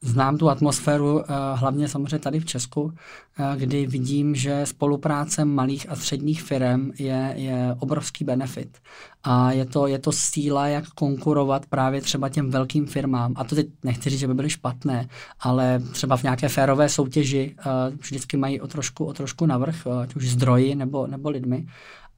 znám 0.00 0.38
tu 0.38 0.50
atmosféru 0.50 1.20
eh, 1.20 1.34
hlavně 1.54 1.88
samozřejmě 1.88 2.18
tady 2.18 2.40
v 2.40 2.44
Česku, 2.44 2.92
eh, 3.38 3.56
kdy 3.56 3.86
vidím, 3.86 4.34
že 4.34 4.66
spolupráce 4.66 5.44
malých 5.44 5.90
a 5.90 5.96
středních 5.96 6.42
firm 6.42 6.90
je, 6.98 7.32
je 7.36 7.76
obrovský 7.78 8.24
benefit. 8.24 8.78
A 9.24 9.52
je 9.52 9.64
to, 9.64 9.86
je 9.86 9.98
to 9.98 10.12
síla, 10.12 10.66
jak 10.66 10.88
konkurovat 10.88 11.66
právě 11.66 12.00
třeba 12.00 12.28
těm 12.28 12.50
velkým 12.50 12.86
firmám. 12.86 13.32
A 13.36 13.44
to 13.44 13.54
teď 13.54 13.66
nechci 13.84 14.10
říct, 14.10 14.20
že 14.20 14.26
by 14.26 14.34
byly 14.34 14.50
špatné, 14.50 15.08
ale 15.40 15.82
třeba 15.92 16.16
v 16.16 16.22
nějaké 16.22 16.48
férové 16.48 16.88
soutěži 16.88 17.56
vždycky 18.00 18.36
mají 18.36 18.60
o 18.60 18.66
trošku, 18.66 19.04
o 19.04 19.12
trošku 19.12 19.46
navrh, 19.46 19.86
ať 20.02 20.14
už 20.14 20.30
zdroji 20.30 20.74
nebo, 20.74 21.06
nebo 21.06 21.30
lidmi 21.30 21.66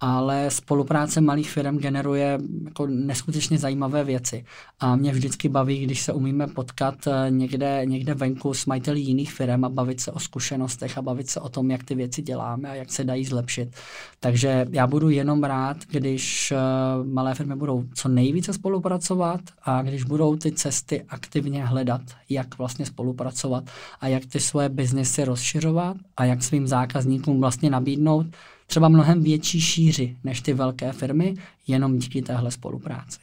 ale 0.00 0.50
spolupráce 0.50 1.20
malých 1.20 1.50
firm 1.50 1.78
generuje 1.78 2.38
jako 2.64 2.86
neskutečně 2.86 3.58
zajímavé 3.58 4.04
věci. 4.04 4.44
A 4.80 4.96
mě 4.96 5.12
vždycky 5.12 5.48
baví, 5.48 5.84
když 5.84 6.02
se 6.02 6.12
umíme 6.12 6.46
potkat 6.46 7.06
eh, 7.06 7.30
někde, 7.30 7.82
někde 7.84 8.14
venku 8.14 8.54
s 8.54 8.66
majiteli 8.66 9.00
jiných 9.00 9.32
firm 9.32 9.64
a 9.64 9.68
bavit 9.68 10.00
se 10.00 10.12
o 10.12 10.18
zkušenostech 10.18 10.98
a 10.98 11.02
bavit 11.02 11.30
se 11.30 11.40
o 11.40 11.48
tom, 11.48 11.70
jak 11.70 11.84
ty 11.84 11.94
věci 11.94 12.22
děláme 12.22 12.70
a 12.70 12.74
jak 12.74 12.92
se 12.92 13.04
dají 13.04 13.24
zlepšit. 13.24 13.76
Takže 14.20 14.66
já 14.70 14.86
budu 14.86 15.10
jenom 15.10 15.44
rád, 15.44 15.76
když 15.90 16.52
eh, 16.52 16.56
malé 17.04 17.34
firmy 17.34 17.56
budou 17.56 17.84
co 17.94 18.08
nejvíce 18.08 18.52
spolupracovat 18.52 19.40
a 19.62 19.82
když 19.82 20.04
budou 20.04 20.36
ty 20.36 20.52
cesty 20.52 21.04
aktivně 21.08 21.64
hledat, 21.64 22.02
jak 22.28 22.58
vlastně 22.58 22.86
spolupracovat 22.86 23.64
a 24.00 24.08
jak 24.08 24.26
ty 24.26 24.40
svoje 24.40 24.68
biznesy 24.68 25.24
rozšiřovat 25.24 25.96
a 26.16 26.24
jak 26.24 26.42
svým 26.42 26.66
zákazníkům 26.66 27.40
vlastně 27.40 27.70
nabídnout 27.70 28.26
třeba 28.70 28.88
mnohem 28.88 29.22
větší 29.22 29.60
šíři 29.60 30.16
než 30.24 30.40
ty 30.40 30.52
velké 30.52 30.92
firmy, 30.92 31.34
jenom 31.66 31.98
díky 31.98 32.22
téhle 32.22 32.50
spolupráci. 32.50 33.20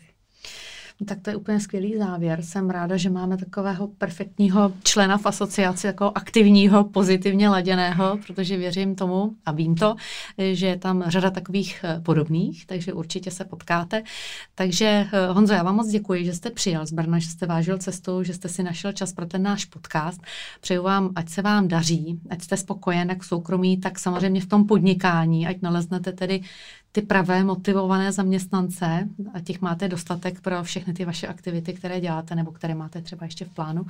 Tak 1.05 1.21
to 1.21 1.29
je 1.29 1.35
úplně 1.35 1.59
skvělý 1.59 1.97
závěr. 1.97 2.41
Jsem 2.41 2.69
ráda, 2.69 2.97
že 2.97 3.09
máme 3.09 3.37
takového 3.37 3.87
perfektního 3.87 4.73
člena 4.83 5.17
v 5.17 5.25
asociaci, 5.25 5.87
jako 5.87 6.11
aktivního, 6.15 6.83
pozitivně 6.83 7.49
laděného, 7.49 8.19
protože 8.27 8.57
věřím 8.57 8.95
tomu 8.95 9.35
a 9.45 9.51
vím 9.51 9.75
to, 9.75 9.95
že 10.51 10.67
je 10.67 10.77
tam 10.77 11.03
řada 11.07 11.29
takových 11.29 11.83
eh, 11.83 12.01
podobných, 12.01 12.65
takže 12.65 12.93
určitě 12.93 13.31
se 13.31 13.45
potkáte. 13.45 14.03
Takže 14.55 14.85
eh, 14.85 15.27
Honzo, 15.27 15.53
já 15.53 15.63
vám 15.63 15.75
moc 15.75 15.87
děkuji, 15.87 16.25
že 16.25 16.33
jste 16.33 16.49
přijal 16.49 16.85
z 16.85 16.91
Brna, 16.91 17.19
že 17.19 17.27
jste 17.27 17.45
vážil 17.45 17.77
cestu, 17.77 18.23
že 18.23 18.33
jste 18.33 18.49
si 18.49 18.63
našel 18.63 18.91
čas 18.91 19.13
pro 19.13 19.25
ten 19.25 19.43
náš 19.43 19.65
podcast. 19.65 20.21
Přeju 20.61 20.83
vám, 20.83 21.09
ať 21.15 21.29
se 21.29 21.41
vám 21.41 21.67
daří, 21.67 22.19
ať 22.29 22.41
jste 22.41 22.57
spokojen 22.57 23.09
jak 23.09 23.23
soukromí, 23.23 23.77
tak 23.77 23.99
samozřejmě 23.99 24.41
v 24.41 24.45
tom 24.45 24.67
podnikání, 24.67 25.47
ať 25.47 25.61
naleznete 25.61 26.11
tedy 26.11 26.41
ty 26.97 27.01
pravé 27.01 27.43
motivované 27.43 28.11
zaměstnance 28.11 29.09
a 29.33 29.39
těch 29.39 29.61
máte 29.61 29.87
dostatek 29.87 30.41
pro 30.41 30.63
všechny 30.63 30.93
ty 30.93 31.05
vaše 31.05 31.27
aktivity, 31.27 31.73
které 31.73 31.99
děláte 31.99 32.35
nebo 32.35 32.51
které 32.51 32.75
máte 32.75 33.01
třeba 33.01 33.25
ještě 33.25 33.45
v 33.45 33.49
plánu. 33.49 33.85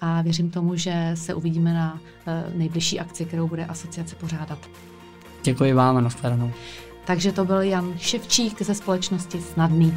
A 0.00 0.22
věřím 0.22 0.50
tomu, 0.50 0.76
že 0.76 1.10
se 1.14 1.34
uvidíme 1.34 1.74
na 1.74 2.00
eh, 2.26 2.44
nejbližší 2.54 3.00
akci, 3.00 3.24
kterou 3.24 3.48
bude 3.48 3.64
asociace 3.64 4.16
pořádat. 4.16 4.58
Děkuji 5.44 5.72
vám 5.72 5.96
a 5.96 6.00
nashledanou. 6.00 6.52
Takže 7.06 7.32
to 7.32 7.44
byl 7.44 7.60
Jan 7.60 7.94
Ševčík 7.98 8.62
ze 8.62 8.74
společnosti 8.74 9.40
Snadný. 9.40 9.94